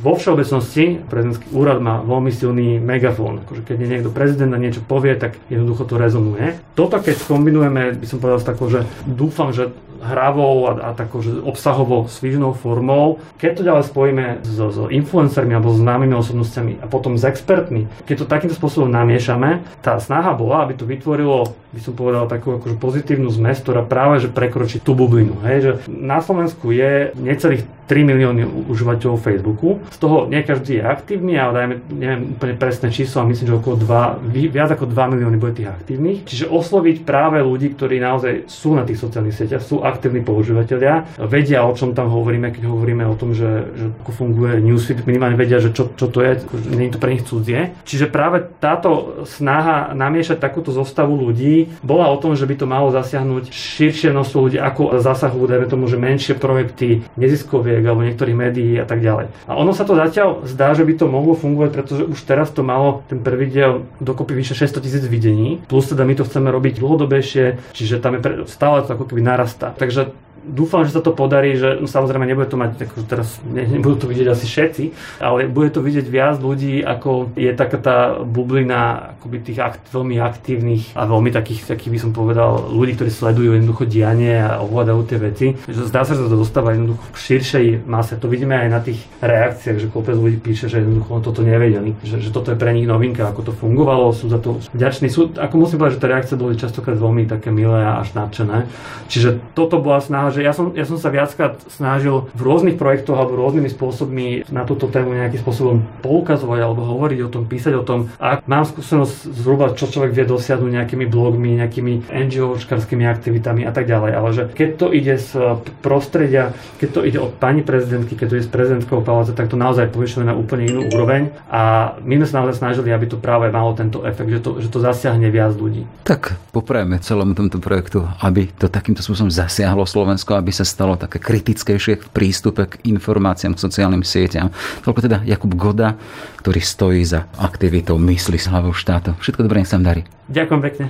Vo 0.00 0.12
všeobecnosti 0.16 1.02
prezidentský 1.10 1.50
úrad 1.52 1.82
má 1.82 2.00
veľmi 2.00 2.32
silný 2.32 2.80
megafón. 2.80 3.44
Akože 3.44 3.66
keď 3.66 3.76
niekto 3.84 4.14
prezident 4.14 4.54
a 4.54 4.62
niečo 4.62 4.80
povie, 4.80 5.18
tak 5.18 5.36
jednoducho 5.52 5.84
to 5.84 6.00
rezonuje. 6.00 6.56
Toto 6.78 7.02
keď 7.02 7.20
kombinujeme, 7.26 7.98
by 8.00 8.06
som 8.08 8.22
povedal 8.22 8.40
s 8.40 8.48
takou, 8.48 8.72
že 8.72 8.86
dúfam, 9.04 9.52
že 9.52 9.74
hravou 10.00 10.68
a, 10.68 10.72
a 10.80 10.96
takou 10.96 11.20
že 11.20 11.36
obsahovo 11.44 12.08
svižnou 12.08 12.56
formou. 12.56 13.20
Keď 13.36 13.50
to 13.56 13.62
ďalej 13.62 13.84
spojíme 13.86 14.24
s, 14.42 14.56
s 14.56 14.78
influencermi 14.80 15.52
alebo 15.52 15.72
s 15.72 15.80
známymi 15.80 16.14
osobnostiami 16.16 16.72
a 16.80 16.86
potom 16.88 17.20
s 17.20 17.24
expertmi, 17.28 17.86
keď 18.08 18.24
to 18.24 18.30
takýmto 18.30 18.56
spôsobom 18.56 18.88
namiešame, 18.88 19.62
tá 19.84 20.00
snaha 20.00 20.32
bola, 20.32 20.64
aby 20.64 20.74
to 20.76 20.88
vytvorilo, 20.88 21.52
by 21.70 21.80
som 21.80 21.94
povedal, 21.94 22.26
takú 22.26 22.56
akože 22.56 22.76
pozitívnu 22.80 23.28
zmes, 23.30 23.60
ktorá 23.62 23.84
práve 23.84 24.24
že 24.24 24.32
prekročí 24.32 24.80
tú 24.80 24.96
bublinu. 24.96 25.38
Hej? 25.44 25.56
Že 25.60 25.72
na 25.88 26.18
Slovensku 26.24 26.72
je 26.72 27.12
necelých 27.14 27.64
3 27.90 28.06
milióny 28.06 28.70
užívateľov 28.70 29.18
Facebooku. 29.18 29.82
Z 29.90 29.98
toho 29.98 30.30
nie 30.30 30.46
každý 30.46 30.78
je 30.78 30.86
aktívny, 30.86 31.34
ale 31.34 31.52
dajme, 31.58 31.74
neviem 31.90 32.22
úplne 32.38 32.54
presné 32.54 32.94
číslo, 32.94 33.26
myslím, 33.26 33.50
že 33.50 33.58
okolo 33.58 33.82
2, 34.30 34.54
viac 34.54 34.70
ako 34.78 34.86
2 34.86 35.12
milióny 35.18 35.36
bude 35.42 35.58
tých 35.58 35.74
aktívnych. 35.74 36.22
Čiže 36.22 36.46
osloviť 36.46 37.02
práve 37.02 37.42
ľudí, 37.42 37.74
ktorí 37.74 37.98
naozaj 37.98 38.46
sú 38.46 38.78
na 38.78 38.86
tých 38.86 39.02
sociálnych 39.02 39.34
sieťach, 39.34 39.66
sú 39.66 39.82
aktívni 39.82 40.22
používateľia, 40.22 41.18
vedia, 41.26 41.66
o 41.66 41.74
čom 41.74 41.90
tam 41.90 42.14
hovoríme, 42.14 42.54
keď 42.54 42.70
hovoríme 42.70 43.02
o 43.10 43.18
tom, 43.18 43.34
že, 43.34 43.66
že 43.74 43.90
ako 44.06 44.10
funguje 44.14 44.62
newsfeed, 44.62 45.02
minimálne 45.02 45.34
vedia, 45.34 45.58
že 45.58 45.74
čo, 45.74 45.90
čo 45.90 46.06
to 46.06 46.22
je, 46.22 46.46
nie 46.70 46.86
je 46.86 46.94
to 46.94 47.02
pre 47.02 47.10
nich 47.10 47.26
cudzie. 47.26 47.74
Čiže 47.82 48.06
práve 48.06 48.46
táto 48.62 49.24
snaha 49.26 49.90
namiešať 49.98 50.38
takúto 50.38 50.70
zostavu 50.70 51.18
ľudí 51.18 51.74
bola 51.82 52.06
o 52.06 52.20
tom, 52.22 52.38
že 52.38 52.46
by 52.46 52.54
to 52.54 52.66
malo 52.70 52.94
zasiahnuť 52.94 53.50
širšie 53.50 54.14
množstvo 54.14 54.38
ľudí, 54.46 54.58
ako 54.62 55.02
zasahujú, 55.02 55.44
dajme 55.50 55.66
tomu, 55.66 55.90
že 55.90 55.98
menšie 55.98 56.38
projekty 56.38 57.02
neziskoviek, 57.18 57.79
novinek 57.80 57.88
alebo 57.90 58.06
niektorých 58.06 58.36
médií 58.36 58.72
a 58.76 58.86
tak 58.86 59.00
ďalej. 59.00 59.32
A 59.48 59.52
ono 59.56 59.72
sa 59.72 59.88
to 59.88 59.96
zatiaľ 59.96 60.44
zdá, 60.44 60.76
že 60.76 60.84
by 60.84 60.92
to 61.00 61.06
mohlo 61.08 61.34
fungovať, 61.34 61.70
pretože 61.72 62.02
už 62.04 62.18
teraz 62.28 62.52
to 62.52 62.60
malo 62.60 63.02
ten 63.08 63.18
prvý 63.18 63.48
diel 63.48 63.88
dokopy 63.98 64.36
vyše 64.36 64.54
600 64.54 64.84
tisíc 64.84 65.04
videní, 65.08 65.64
plus 65.66 65.88
teda 65.88 66.04
my 66.04 66.14
to 66.14 66.28
chceme 66.28 66.52
robiť 66.52 66.78
dlhodobejšie, 66.78 67.72
čiže 67.72 67.98
tam 67.98 68.20
je 68.20 68.44
stále 68.46 68.84
to 68.84 68.94
ako 68.94 69.08
keby 69.08 69.24
narastá. 69.24 69.72
Takže 69.74 70.12
dúfam, 70.44 70.88
že 70.88 70.96
sa 70.96 71.02
to 71.04 71.12
podarí, 71.12 71.54
že 71.56 71.76
no, 71.78 71.86
samozrejme 71.86 72.24
nebude 72.24 72.48
to 72.48 72.56
mať, 72.56 72.88
akože 72.88 73.06
teraz 73.06 73.38
ne, 73.44 73.64
nebudú 73.68 74.04
to 74.04 74.06
vidieť 74.08 74.28
asi 74.32 74.46
všetci, 74.48 74.84
ale 75.20 75.46
bude 75.46 75.68
to 75.68 75.84
vidieť 75.84 76.06
viac 76.08 76.40
ľudí, 76.40 76.80
ako 76.80 77.36
je 77.36 77.52
taká 77.52 77.78
tá 77.78 77.96
bublina 78.24 79.12
akoby 79.20 79.36
tých 79.44 79.60
akt, 79.60 79.84
veľmi 79.92 80.16
aktívnych 80.16 80.96
a 80.96 81.04
veľmi 81.04 81.28
takých, 81.28 81.68
takých 81.76 81.92
by 81.92 81.98
som 82.00 82.10
povedal, 82.16 82.72
ľudí, 82.72 82.96
ktorí 82.96 83.10
sledujú 83.12 83.50
jednoducho 83.60 83.84
dianie 83.84 84.40
a 84.40 84.64
ovládajú 84.64 85.00
tie 85.04 85.18
veci. 85.20 85.46
Že 85.68 85.92
zdá 85.92 86.08
sa, 86.08 86.16
že 86.16 86.24
to 86.24 86.40
dostáva 86.40 86.72
jednoducho 86.72 87.04
v 87.12 87.18
širšej 87.20 87.66
mase. 87.84 88.16
To 88.16 88.26
vidíme 88.26 88.56
aj 88.56 88.68
na 88.72 88.80
tých 88.80 89.04
reakciách, 89.20 89.76
že 89.76 89.92
kopec 89.92 90.16
ľudí 90.16 90.40
píše, 90.40 90.72
že 90.72 90.80
jednoducho 90.80 91.20
toto 91.20 91.44
nevedeli, 91.44 91.92
že, 92.00 92.22
že 92.24 92.32
toto 92.32 92.54
je 92.54 92.58
pre 92.58 92.72
nich 92.72 92.88
novinka, 92.88 93.28
ako 93.28 93.50
to 93.50 93.52
fungovalo, 93.52 94.16
sú 94.16 94.32
za 94.32 94.40
to 94.40 94.56
vďační. 94.72 95.12
Sú, 95.12 95.36
ako 95.36 95.54
musím 95.60 95.84
povedať, 95.84 96.00
že 96.00 96.02
tie 96.02 96.12
reakcie 96.12 96.34
boli 96.40 96.54
častokrát 96.56 96.96
veľmi 96.96 97.28
také 97.28 97.52
milé 97.52 97.84
a 97.84 98.00
až 98.00 98.16
nadšené. 98.16 98.64
Čiže 99.12 99.52
toto 99.52 99.82
bola 99.82 100.00
snaha 100.00 100.29
že 100.30 100.46
ja 100.46 100.54
som, 100.54 100.72
ja 100.72 100.86
som 100.86 100.96
sa 100.96 101.10
viackrát 101.10 101.58
snažil 101.66 102.30
v 102.32 102.40
rôznych 102.40 102.78
projektoch 102.78 103.18
alebo 103.18 103.36
rôznymi 103.36 103.68
spôsobmi 103.74 104.48
na 104.54 104.62
túto 104.62 104.86
tému 104.86 105.12
nejakým 105.18 105.42
spôsobom 105.42 105.82
poukazovať 106.00 106.60
alebo 106.62 106.86
hovoriť 106.86 107.18
o 107.26 107.32
tom, 107.32 107.42
písať 107.50 107.74
o 107.76 107.84
tom. 107.84 108.08
A 108.22 108.38
mám 108.46 108.62
skúsenosť 108.62 109.34
zhruba, 109.34 109.74
čo 109.74 109.90
človek 109.90 110.14
vie 110.14 110.24
dosiahnuť 110.24 110.70
nejakými 110.70 111.06
blogmi, 111.10 111.58
nejakými 111.58 112.06
NGO-čkarskými 112.06 113.04
aktivitami 113.04 113.66
a 113.66 113.72
tak 113.74 113.90
ďalej. 113.90 114.10
Ale 114.14 114.28
že 114.30 114.42
keď 114.54 114.68
to 114.78 114.86
ide 114.94 115.14
z 115.18 115.58
prostredia, 115.82 116.54
keď 116.78 116.88
to 116.94 117.00
ide 117.02 117.18
od 117.18 117.34
pani 117.36 117.66
prezidentky, 117.66 118.14
keď 118.14 118.26
to 118.30 118.36
ide 118.38 118.46
z 118.46 118.52
prezidentského 118.54 119.02
paláca, 119.02 119.34
tak 119.34 119.50
to 119.50 119.58
naozaj 119.58 119.90
povyšuje 119.90 120.22
na 120.22 120.38
úplne 120.38 120.70
inú 120.70 120.86
úroveň. 120.86 121.34
A 121.50 121.94
my 121.98 122.22
sme 122.22 122.26
sa 122.30 122.36
naozaj 122.40 122.62
snažili, 122.62 122.94
aby 122.94 123.10
to 123.10 123.18
práve 123.18 123.50
malo 123.50 123.74
tento 123.74 124.06
efekt, 124.06 124.30
že 124.30 124.40
to, 124.40 124.50
že 124.62 124.68
to 124.70 124.78
zasiahne 124.78 125.26
viac 125.34 125.58
ľudí. 125.58 125.82
Tak 126.06 126.38
poprajeme 126.54 127.02
celému 127.02 127.34
tomto 127.40 127.56
projektu, 127.56 128.04
aby 128.20 128.52
to 128.52 128.68
takýmto 128.68 129.00
spôsobom 129.00 129.32
zasiahlo 129.32 129.88
Slovensko 129.88 130.19
Slovensko, 130.20 130.36
aby 130.36 130.52
sa 130.52 130.68
stalo 130.68 131.00
také 131.00 131.16
kritickejšie 131.16 131.96
v 131.96 132.08
prístupe 132.12 132.68
k 132.68 132.76
informáciám, 132.84 133.56
k 133.56 133.64
sociálnym 133.64 134.04
sieťam. 134.04 134.52
Toľko 134.84 135.00
teda 135.08 135.18
Jakub 135.24 135.56
Goda, 135.56 135.96
ktorý 136.44 136.60
stojí 136.60 137.00
za 137.08 137.24
aktivitou 137.40 137.96
mysli 137.96 138.36
s 138.36 138.44
hlavou 138.52 138.76
štátu. 138.76 139.16
Všetko 139.16 139.48
dobré, 139.48 139.64
nech 139.64 139.72
sa 139.72 139.80
darí. 139.80 140.04
Ďakujem 140.28 140.60
pekne. 140.60 140.84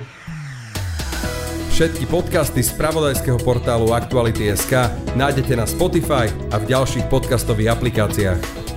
Všetky 1.71 2.11
podcasty 2.11 2.61
z 2.67 2.75
pravodajského 2.75 3.39
portálu 3.41 3.95
Aktuality.sk 3.95 4.91
nájdete 5.15 5.55
na 5.55 5.65
Spotify 5.65 6.27
a 6.51 6.59
v 6.59 6.65
ďalších 6.67 7.07
podcastových 7.07 7.73
aplikáciách. 7.79 8.70